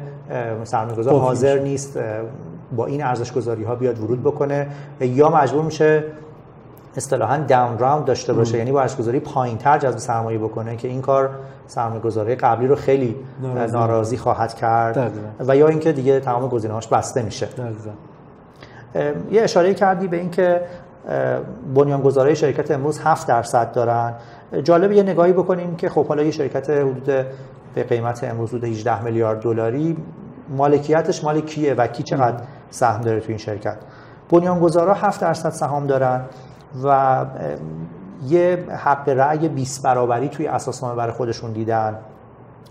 سرمایه 0.63 0.97
گذار 0.97 1.19
حاضر 1.19 1.59
نیست 1.59 1.99
با 2.75 2.85
این 2.85 3.03
ارزش 3.03 3.33
گذاری 3.33 3.63
ها 3.63 3.75
بیاد 3.75 3.99
ورود 3.99 4.23
بکنه. 4.23 4.67
یا 4.99 5.29
مجبور 5.29 5.63
میشه 5.63 6.03
اصطلاحا 6.95 7.37
داون 7.37 7.77
راوند 7.77 8.05
داشته 8.05 8.33
باشه. 8.33 8.57
یعنی 8.57 8.71
با 8.71 8.81
ارزش‌گذاری 8.81 9.19
پایینتر 9.19 9.77
جذب 9.77 9.97
سرمایه 9.97 10.37
بکنه 10.37 10.75
که 10.75 10.87
این 10.87 11.01
کار 11.01 11.29
سرمایه‌گذاری 11.67 12.35
قبلی 12.35 12.67
رو 12.67 12.75
خیلی 12.75 13.15
ناراضی, 13.41 13.73
ناراضی 13.73 14.17
خواهد 14.17 14.53
کرد. 14.53 15.11
و 15.47 15.55
یا 15.55 15.67
اینکه 15.67 15.91
دیگه 15.91 16.19
تمام 16.19 16.49
گزینه‌هاش 16.49 16.87
بسته 16.87 17.21
میشه. 17.21 17.47
یه 19.31 19.41
اشاره 19.41 19.73
کردی 19.73 20.07
به 20.07 20.17
اینکه 20.17 20.61
بنیانگذارای 21.75 22.35
شرکت 22.35 22.71
امروز 22.71 22.99
7 22.99 23.27
درصد 23.27 23.71
دارن. 23.71 24.13
جالب 24.63 24.91
یه 24.91 25.03
نگاهی 25.03 25.33
بکنیم 25.33 25.75
که 25.75 25.89
خب 25.89 26.07
حالا 26.07 26.23
یه 26.23 26.31
شرکت 26.31 26.69
حدود 26.69 27.05
به 27.75 27.83
قیمت 27.83 28.23
امروز 28.23 28.49
حدود 28.49 28.63
18 28.63 29.03
میلیارد 29.03 29.41
دلاری 29.41 29.97
مالکیتش 30.49 31.23
مال 31.23 31.41
کیه 31.41 31.73
و 31.73 31.87
کی 31.87 32.03
چقدر 32.03 32.43
سهم 32.69 33.01
داره 33.01 33.19
تو 33.19 33.25
این 33.27 33.37
شرکت؟ 33.37 33.77
بنیانگذارا 34.29 34.93
7 34.93 35.21
درصد 35.21 35.49
سهام 35.49 35.87
دارن. 35.87 36.21
و 36.83 37.25
یه 38.27 38.65
حق 38.69 39.09
رأی 39.09 39.49
20 39.49 39.83
برابری 39.83 40.29
توی 40.29 40.47
اساسنامه 40.47 40.95
برای 40.95 41.13
خودشون 41.13 41.51
دیدن. 41.51 41.97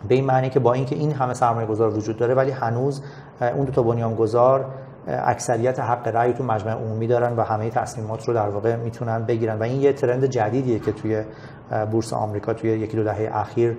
به 0.08 0.14
این 0.14 0.24
معنی 0.24 0.50
که 0.50 0.60
با 0.60 0.72
اینکه 0.72 0.96
این 0.96 1.12
همه 1.12 1.34
سرمایه 1.34 1.66
گذار 1.66 1.98
وجود 1.98 2.16
داره 2.16 2.34
ولی 2.34 2.50
هنوز 2.50 3.02
اون 3.40 3.64
دو 3.64 3.72
تا 3.72 3.82
بنیانگذار 3.82 4.64
اکثریت 5.08 5.80
حق 5.80 6.08
رأی 6.08 6.32
تو 6.32 6.44
مجمع 6.44 6.72
عمومی 6.72 7.06
دارن 7.06 7.36
و 7.36 7.42
همه 7.42 7.70
تصمیمات 7.70 8.28
رو 8.28 8.34
در 8.34 8.48
واقع 8.48 8.76
می‌تونن 8.76 9.24
بگیرن. 9.24 9.58
و 9.58 9.62
این 9.62 9.80
یه 9.80 9.92
ترند 9.92 10.24
جدیدیه 10.24 10.78
که 10.78 10.92
توی 10.92 11.22
بورس 11.90 12.12
آمریکا 12.12 12.54
توی 12.54 12.70
یکی 12.70 12.96
دو 12.96 13.04
دهه 13.04 13.30
اخیر 13.34 13.78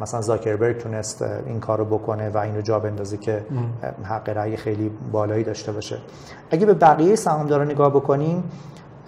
مثلا 0.00 0.20
زاکربرگ 0.20 0.78
تونست 0.78 1.22
این 1.46 1.60
کارو 1.60 1.84
بکنه 1.84 2.30
و 2.30 2.38
اینو 2.38 2.60
جا 2.60 2.78
بندازه 2.78 3.16
که 3.16 3.44
حق 4.04 4.28
رأی 4.28 4.56
خیلی 4.56 4.90
بالایی 5.12 5.44
داشته 5.44 5.72
باشه. 5.72 5.98
اگه 6.50 6.66
به 6.66 6.74
بقیه 6.74 7.16
سهامدارا 7.16 7.64
نگاه 7.64 7.90
بکنیم 7.90 8.44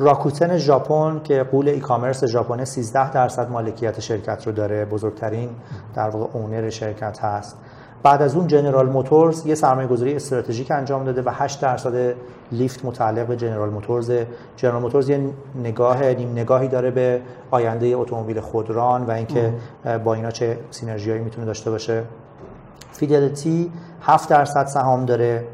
راکوتن 0.01 0.57
ژاپن 0.57 1.21
که 1.25 1.43
قول 1.43 1.69
ای 1.69 1.81
کامرس 1.81 2.25
ژاپن 2.25 2.65
13 2.65 3.13
درصد 3.13 3.51
مالکیت 3.51 4.01
شرکت 4.01 4.47
رو 4.47 4.53
داره 4.53 4.85
بزرگترین 4.85 5.51
در 5.95 6.09
واقع 6.09 6.27
اونر 6.33 6.71
شرکت 6.71 7.19
هست. 7.25 7.57
بعد 8.03 8.23
از 8.23 8.37
اون 8.37 8.47
جنرال 8.47 8.89
موتورز 8.89 9.47
یه 9.47 9.55
سرمایه 9.55 9.89
گذاری 9.89 10.17
استراتژیک 10.17 10.71
انجام 10.71 11.05
داده 11.05 11.23
و 11.23 11.31
8 11.35 11.61
درصد 11.61 12.15
لیفت 12.53 12.85
متعلق 12.85 13.27
به 13.27 13.37
جنرال 13.37 13.71
موتورز 13.71 14.13
جنرال 14.57 14.83
موتورز 14.83 15.09
یه 15.09 15.21
نگاه 15.63 16.05
نیم 16.05 16.33
نگاهی 16.33 16.69
داره 16.69 16.91
به 16.91 17.21
آینده 17.51 17.87
اتومبیل 17.87 18.41
خودران 18.41 19.03
و 19.03 19.11
اینکه 19.11 19.53
با 20.05 20.15
اینا 20.15 20.31
چه 20.31 20.59
synergy 20.71 21.07
هایی 21.07 21.23
می‌تونه 21.23 21.47
داشته 21.47 21.71
باشه. 21.71 22.03
فیدلیتی 22.93 23.73
7 24.03 24.29
درصد 24.29 24.67
سهام 24.67 25.05
داره. 25.05 25.45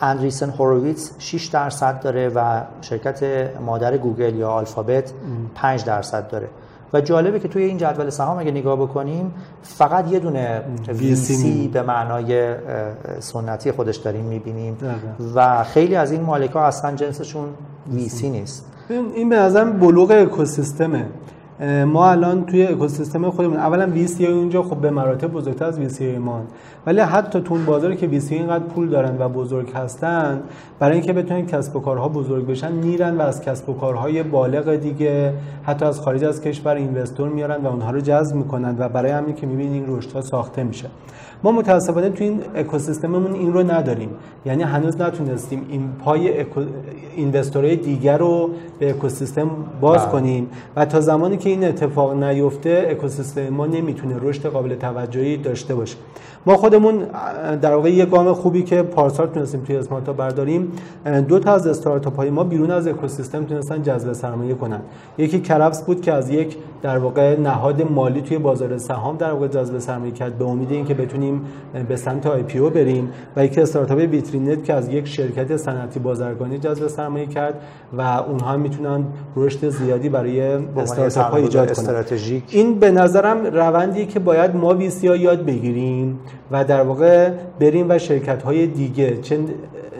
Andreessen 0.00 0.50
Horowitz 0.50 1.12
6 1.18 1.46
درصد 1.46 2.00
داره 2.00 2.28
و 2.28 2.60
شرکت 2.80 3.22
مادر 3.60 3.96
گوگل 3.96 4.34
یا 4.34 4.50
آلفابت 4.50 5.12
5 5.54 5.84
درصد 5.84 6.28
داره. 6.28 6.48
و 6.92 7.00
جالبه 7.00 7.40
که 7.40 7.48
توی 7.48 7.62
این 7.62 7.78
جدول 7.78 8.10
سهام 8.10 8.38
اگه 8.38 8.50
نگاه 8.50 8.76
بکنیم 8.76 9.34
فقط 9.62 10.12
یه 10.12 10.18
دونه 10.18 10.62
VC 10.86 11.32
به 11.72 11.82
معنای 11.82 12.54
سنتی 13.20 13.72
خودش 13.72 13.96
داریم 13.96 14.24
می‌بینیم. 14.24 14.76
و 15.34 15.64
خیلی 15.64 15.96
از 15.96 16.12
این 16.12 16.22
مالک 16.22 16.50
ها 16.50 16.64
اصلا 16.64 16.96
جنسشون 16.96 17.48
VC 17.96 18.24
نیست. 18.24 18.66
این 18.88 19.28
به 19.28 19.36
نظرم 19.36 19.78
بلوغ 19.78 20.10
اکوسیستمه. 20.10 21.06
ما 21.86 22.10
الان 22.10 22.44
توی 22.44 22.66
اکوسیستم 22.66 23.30
خودمون 23.30 23.56
اولا 23.56 23.86
وی 23.86 24.06
سی 24.06 24.26
اینجا 24.26 24.62
خب 24.62 24.76
به 24.76 24.90
مراتب 24.90 25.32
بزرگتر 25.32 25.64
از 25.64 25.78
وی 25.78 25.88
سی 25.88 26.04
ایمان 26.04 26.42
ولی 26.86 27.00
حتی 27.00 27.40
تو 27.40 27.54
اون 27.54 27.64
بازاری 27.64 27.96
که 27.96 28.06
وی 28.06 28.20
سی 28.20 28.34
اینقدر 28.34 28.64
پول 28.64 28.88
دارن 28.88 29.16
و 29.18 29.28
بزرگ 29.28 29.72
هستن 29.74 30.40
برای 30.78 30.96
اینکه 30.96 31.12
بتونن 31.12 31.46
کسب 31.46 31.76
و 31.76 31.80
کارها 31.80 32.08
بزرگ 32.08 32.46
بشن 32.46 32.72
میرن 32.72 33.16
و 33.16 33.20
از 33.20 33.40
کسب 33.40 33.68
و 33.68 33.72
کارهای 33.72 34.22
بالغ 34.22 34.74
دیگه 34.74 35.32
حتی 35.64 35.84
از 35.84 36.00
خارج 36.00 36.24
از 36.24 36.40
کشور 36.40 36.74
اینوستور 36.74 37.28
میارن 37.28 37.64
و 37.64 37.66
اونها 37.66 37.90
رو 37.90 38.00
جذب 38.00 38.36
می‌کنن 38.36 38.76
و 38.78 38.88
برای 38.88 39.10
همین 39.10 39.34
که 39.34 39.46
می‌بینین 39.46 39.72
این 39.72 39.96
رشدها 39.96 40.20
ساخته 40.20 40.64
میشه. 40.64 40.88
ما 41.42 41.52
متاسفانه 41.52 42.10
تو 42.10 42.24
این 42.24 42.40
اکوسیستممون 42.54 43.32
این 43.32 43.52
رو 43.52 43.72
نداریم. 43.72 44.10
یعنی 44.46 44.62
هنوز 44.62 45.00
نتونستیم 45.00 45.66
این 45.68 45.88
پای 46.04 46.40
اکو... 46.40 46.60
اینوستورهای 47.16 47.76
دیگر 47.76 48.18
رو 48.18 48.50
به 48.78 48.90
اکوسیستم 48.90 49.50
باز 49.80 50.02
بله. 50.02 50.12
کنیم. 50.12 50.48
و 50.76 50.84
تا 50.84 51.00
زمانی 51.00 51.36
که 51.36 51.45
این 51.50 51.64
اتفاق 51.64 52.24
نیفته 52.24 52.86
اکوسیستم 52.90 53.48
ما 53.48 53.66
نمی‌تونه 53.66 54.16
رشد 54.20 54.46
قابل 54.46 54.74
توجهی 54.74 55.36
داشته 55.36 55.74
باشه. 55.74 55.96
ما 56.46 56.56
خودمون 56.56 56.98
در 57.62 57.74
واقع 57.74 57.90
یه 57.90 58.06
گام 58.06 58.32
خوبی 58.32 58.62
که 58.62 58.82
پارسال 58.82 59.26
تونستیم 59.26 59.60
توی 59.60 59.76
اسمارتا 59.76 60.12
برداریم 60.12 60.72
دو 61.28 61.38
تا 61.38 61.54
از 61.54 61.66
استارتاپ 61.66 62.16
های 62.16 62.30
ما 62.30 62.44
بیرون 62.44 62.70
از 62.70 62.86
اکوسیستم 62.86 63.44
تونستن 63.44 63.82
جذب 63.82 64.12
سرمایه 64.12 64.54
کنن. 64.54 64.80
یکی 65.18 65.40
کربس 65.40 65.82
بود 65.84 66.00
که 66.00 66.12
از 66.12 66.30
یک 66.30 66.56
در 66.82 66.98
واقع 66.98 67.40
نهاد 67.40 67.82
مالی 67.82 68.22
توی 68.22 68.38
بازار 68.38 68.78
سهام 68.78 69.16
در 69.16 69.32
واقع 69.32 69.48
جذب 69.48 69.78
سرمایه 69.78 70.12
کرد 70.12 70.38
به 70.38 70.44
امید 70.44 70.72
اینکه 70.72 70.94
بتونیم 70.94 71.44
به 71.88 71.96
سمت 71.96 72.26
IPO 72.26 72.70
بریم 72.70 73.10
و 73.36 73.44
یکی 73.44 73.60
استارتاپ 73.60 73.98
ویترینت 73.98 74.64
که 74.64 74.74
از 74.74 74.88
یک 74.88 75.08
شرکت 75.08 75.56
صنعتی 75.56 76.00
بازرگانی 76.00 76.58
جذب 76.58 76.86
سرمایه 76.86 77.26
کرد 77.26 77.54
و 77.98 78.00
اونها 78.00 78.56
می‌تونن 78.56 79.04
رشد 79.36 79.68
زیادی 79.68 80.08
برای 80.08 80.40
استارتاپ 80.76 81.30
ها 81.30 81.36
ایجاد 81.36 81.72
کنن. 81.72 82.04
این 82.50 82.78
به 82.78 82.90
نظرم 82.90 83.46
روندی 83.46 84.06
که 84.06 84.18
باید 84.18 84.56
ما 84.56 84.90
یاد 85.02 85.44
بگیریم. 85.44 86.18
و 86.50 86.64
در 86.64 86.82
واقع 86.82 87.30
بریم 87.60 87.86
و 87.88 87.98
شرکت 87.98 88.42
های 88.42 88.66
دیگه 88.66 89.16
چه 89.16 89.38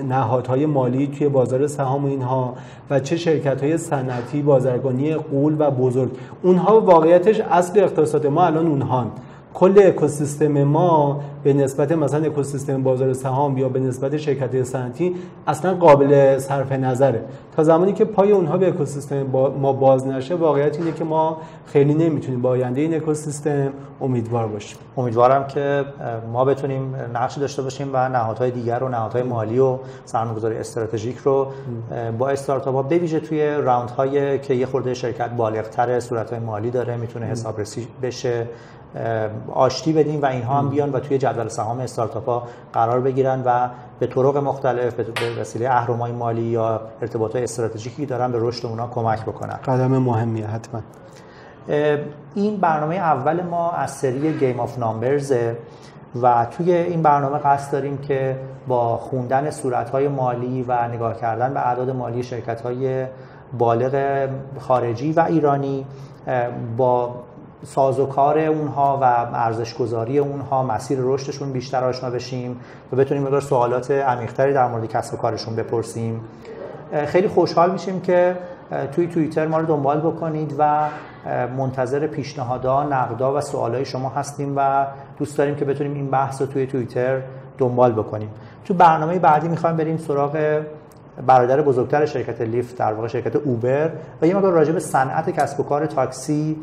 نهادهای 0.08 0.66
مالی 0.66 1.06
توی 1.06 1.28
بازار 1.28 1.66
سهام 1.66 2.04
و 2.04 2.08
اینها 2.08 2.54
و 2.90 3.00
چه 3.00 3.16
شرکت 3.16 3.62
های 3.62 3.78
صنعتی 3.78 4.42
بازرگانی 4.42 5.14
قول 5.14 5.56
و 5.58 5.70
بزرگ. 5.70 6.10
اونها 6.42 6.80
واقعیتش 6.80 7.40
اصل 7.40 7.78
اقتصاد 7.78 8.26
ما 8.26 8.46
الان 8.46 8.66
اونهان 8.66 9.10
کل 9.56 9.82
اکوسیستم 9.84 10.64
ما 10.64 11.20
به 11.42 11.52
نسبت 11.52 11.92
مثلا 11.92 12.26
اکوسیستم 12.26 12.82
بازار 12.82 13.12
سهام 13.12 13.58
یا 13.58 13.68
به 13.68 13.80
نسبت 13.80 14.16
شرکت 14.16 14.62
صنعتی 14.62 15.14
اصلا 15.46 15.74
قابل 15.74 16.38
صرف 16.38 16.72
نظره. 16.72 17.24
تا 17.56 17.62
زمانی 17.62 17.92
که 17.92 18.04
پای 18.04 18.32
اونها 18.32 18.56
به 18.56 18.68
اکوسیستم 18.68 19.22
ما 19.60 19.72
باز 19.72 20.06
نشه 20.06 20.34
واقعیت 20.34 20.78
اینه 20.78 20.92
که 20.92 21.04
ما 21.04 21.38
خیلی 21.66 21.94
نمی‌تونیم 21.94 22.42
با 22.42 22.48
آینده 22.48 22.80
این 22.80 22.94
اکوسیستم 22.94 23.72
امیدوار 24.00 24.46
باشیم. 24.46 24.78
امیدوارم 24.96 25.46
که 25.46 25.84
ما 26.32 26.44
بتونیم 26.44 26.94
نقش 27.14 27.38
داشته 27.38 27.62
باشیم 27.62 27.90
و 27.92 28.08
نهادهای 28.08 28.50
دیگر 28.50 28.82
و 28.82 28.88
نهادهای 28.88 29.22
مالی 29.22 29.58
و 29.58 29.78
سرمایه‌گذاری 30.04 30.56
استراتژیک 30.56 31.16
رو 31.16 31.46
با 32.18 32.28
استارتاپ 32.28 32.74
ها 32.74 32.82
بویژه 32.82 33.20
توی 33.20 33.54
round 33.54 33.90
های 33.90 34.38
که 34.38 34.54
یه 34.54 34.66
خورده 34.66 34.94
شرکت 34.94 35.30
بالغتر 35.30 36.00
صورت 36.00 36.30
های 36.30 36.38
مالی 36.38 36.70
داره 36.70 36.96
می‌تونه 36.96 37.26
حسابرسی 37.26 37.88
بشه. 38.02 38.46
آشتی 39.54 39.92
بدیم 39.92 40.22
و 40.22 40.26
اینها 40.26 40.58
هم 40.58 40.68
بیان 40.68 40.92
و 40.92 41.00
توی 41.00 41.18
جدول 41.18 41.48
سهام 41.48 41.80
استارتاپ 41.80 42.28
ها 42.28 42.42
قرار 42.72 43.00
بگیرن 43.00 43.42
و 43.46 43.68
به 43.98 44.06
طرق 44.06 44.36
مختلف 44.36 44.94
به 44.94 45.04
وسیله 45.40 45.70
اهرمای 45.70 46.12
مالی 46.12 46.42
یا 46.42 46.80
ارتباط 47.02 47.36
استراتژیکی 47.36 48.06
دارن 48.06 48.32
به 48.32 48.38
رشد 48.40 48.66
اونا 48.66 48.86
کمک 48.86 49.22
بکنن. 49.22 49.56
قدم 49.64 49.98
مهمیه 49.98 50.46
حتما. 50.46 50.80
این 52.34 52.56
برنامه 52.56 52.94
اول 52.94 53.42
ما 53.42 53.72
از 53.72 53.90
سری 53.90 54.32
Game 54.32 54.60
of 54.60 54.78
Numbers 54.78 55.32
و 56.22 56.46
توی 56.50 56.72
این 56.72 57.02
برنامه 57.02 57.38
قصد 57.38 57.72
داریم 57.72 57.98
که 57.98 58.36
با 58.68 58.96
خوندن 58.96 59.50
صورتهای 59.50 60.08
مالی 60.08 60.62
و 60.68 60.88
نگاه 60.88 61.16
کردن 61.16 61.54
به 61.54 61.68
اعداد 61.68 61.90
مالی 61.90 62.22
شرکت 62.22 62.60
های 62.60 63.06
بالغ 63.58 64.28
خارجی 64.58 65.12
و 65.12 65.20
ایرانی 65.20 65.86
با 66.76 67.14
سازوکار 67.66 68.38
اونها 68.38 68.98
و 69.02 69.04
ارزش 69.34 69.74
گذاری 69.74 70.18
اونها 70.18 70.62
مسیر 70.62 70.98
رشدشون 71.02 71.52
بیشتر 71.52 71.84
آشنا 71.84 72.10
بشیم 72.10 72.60
و 72.92 72.96
بتونیم 72.96 73.22
مقدار 73.22 73.40
سوالات 73.40 73.90
عمیقتری 73.90 74.52
در 74.52 74.68
مورد 74.68 74.88
کسب 74.88 75.14
و 75.14 75.16
کارشون 75.16 75.56
بپرسیم. 75.56 76.20
خیلی 77.06 77.28
خوشحال 77.28 77.70
میشیم 77.70 78.00
که 78.00 78.36
توی 78.92 79.06
توییتر 79.06 79.46
ما 79.46 79.58
رو 79.58 79.66
دنبال 79.66 80.00
بکنید 80.00 80.54
و 80.58 80.88
منتظر 81.56 82.06
پیشنهادها، 82.06 82.84
نقدا 82.84 83.34
و 83.34 83.40
سوالای 83.40 83.84
شما 83.84 84.08
هستیم 84.08 84.52
و 84.56 84.86
دوست 85.18 85.38
داریم 85.38 85.54
که 85.54 85.64
بتونیم 85.64 85.94
این 85.94 86.10
بحث 86.10 86.40
رو 86.40 86.46
توی 86.46 86.66
توییتر 86.66 87.20
دنبال 87.58 87.92
بکنیم. 87.92 88.30
تو 88.64 88.74
برنامه 88.74 89.18
بعدی 89.18 89.48
می‌خوایم 89.48 89.76
بریم 89.76 89.96
سراغ 89.96 90.62
برادر 91.26 91.62
بزرگتر 91.62 92.06
شرکت 92.06 92.40
لیفت 92.40 92.78
در 92.78 92.92
واقع 92.92 93.08
شرکت 93.08 93.36
اوبر 93.36 93.90
و 94.22 94.26
یه 94.26 94.34
مقدار 94.34 94.52
راجع 94.52 94.72
به 94.72 94.80
صنعت 94.80 95.30
کسب 95.30 95.60
و 95.60 95.62
کار 95.62 95.86
تاکسی 95.86 96.56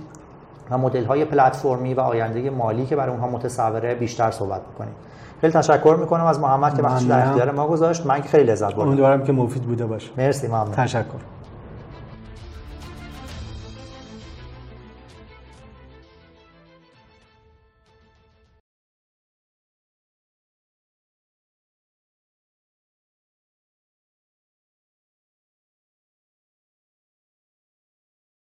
و 0.71 0.77
مدل 0.77 1.05
های 1.05 1.25
پلتفرمی 1.25 1.93
و 1.93 1.99
آینده 1.99 2.49
مالی 2.49 2.85
که 2.85 2.95
برای 2.95 3.11
اونها 3.11 3.27
متصوره 3.27 3.95
بیشتر 3.95 4.31
صحبت 4.31 4.61
بکنیم 4.61 4.93
خیلی 5.41 5.53
تشکر 5.53 5.97
می‌کنم 5.99 6.25
از 6.25 6.39
محمد 6.39 6.75
که 6.75 6.83
وقتش 6.83 7.03
در 7.03 7.27
اختیار 7.27 7.51
ما 7.51 7.67
گذاشت. 7.67 8.05
من 8.05 8.21
که 8.21 8.29
خیلی 8.29 8.43
لذت 8.43 8.71
بردم. 8.73 8.87
امیدوارم 8.87 9.23
که 9.23 9.31
مفید 9.31 9.63
بوده 9.63 9.85
باشه. 9.85 10.11
مرسی 10.17 10.47
ممنون. 10.47 10.71
تشکر. 10.71 11.03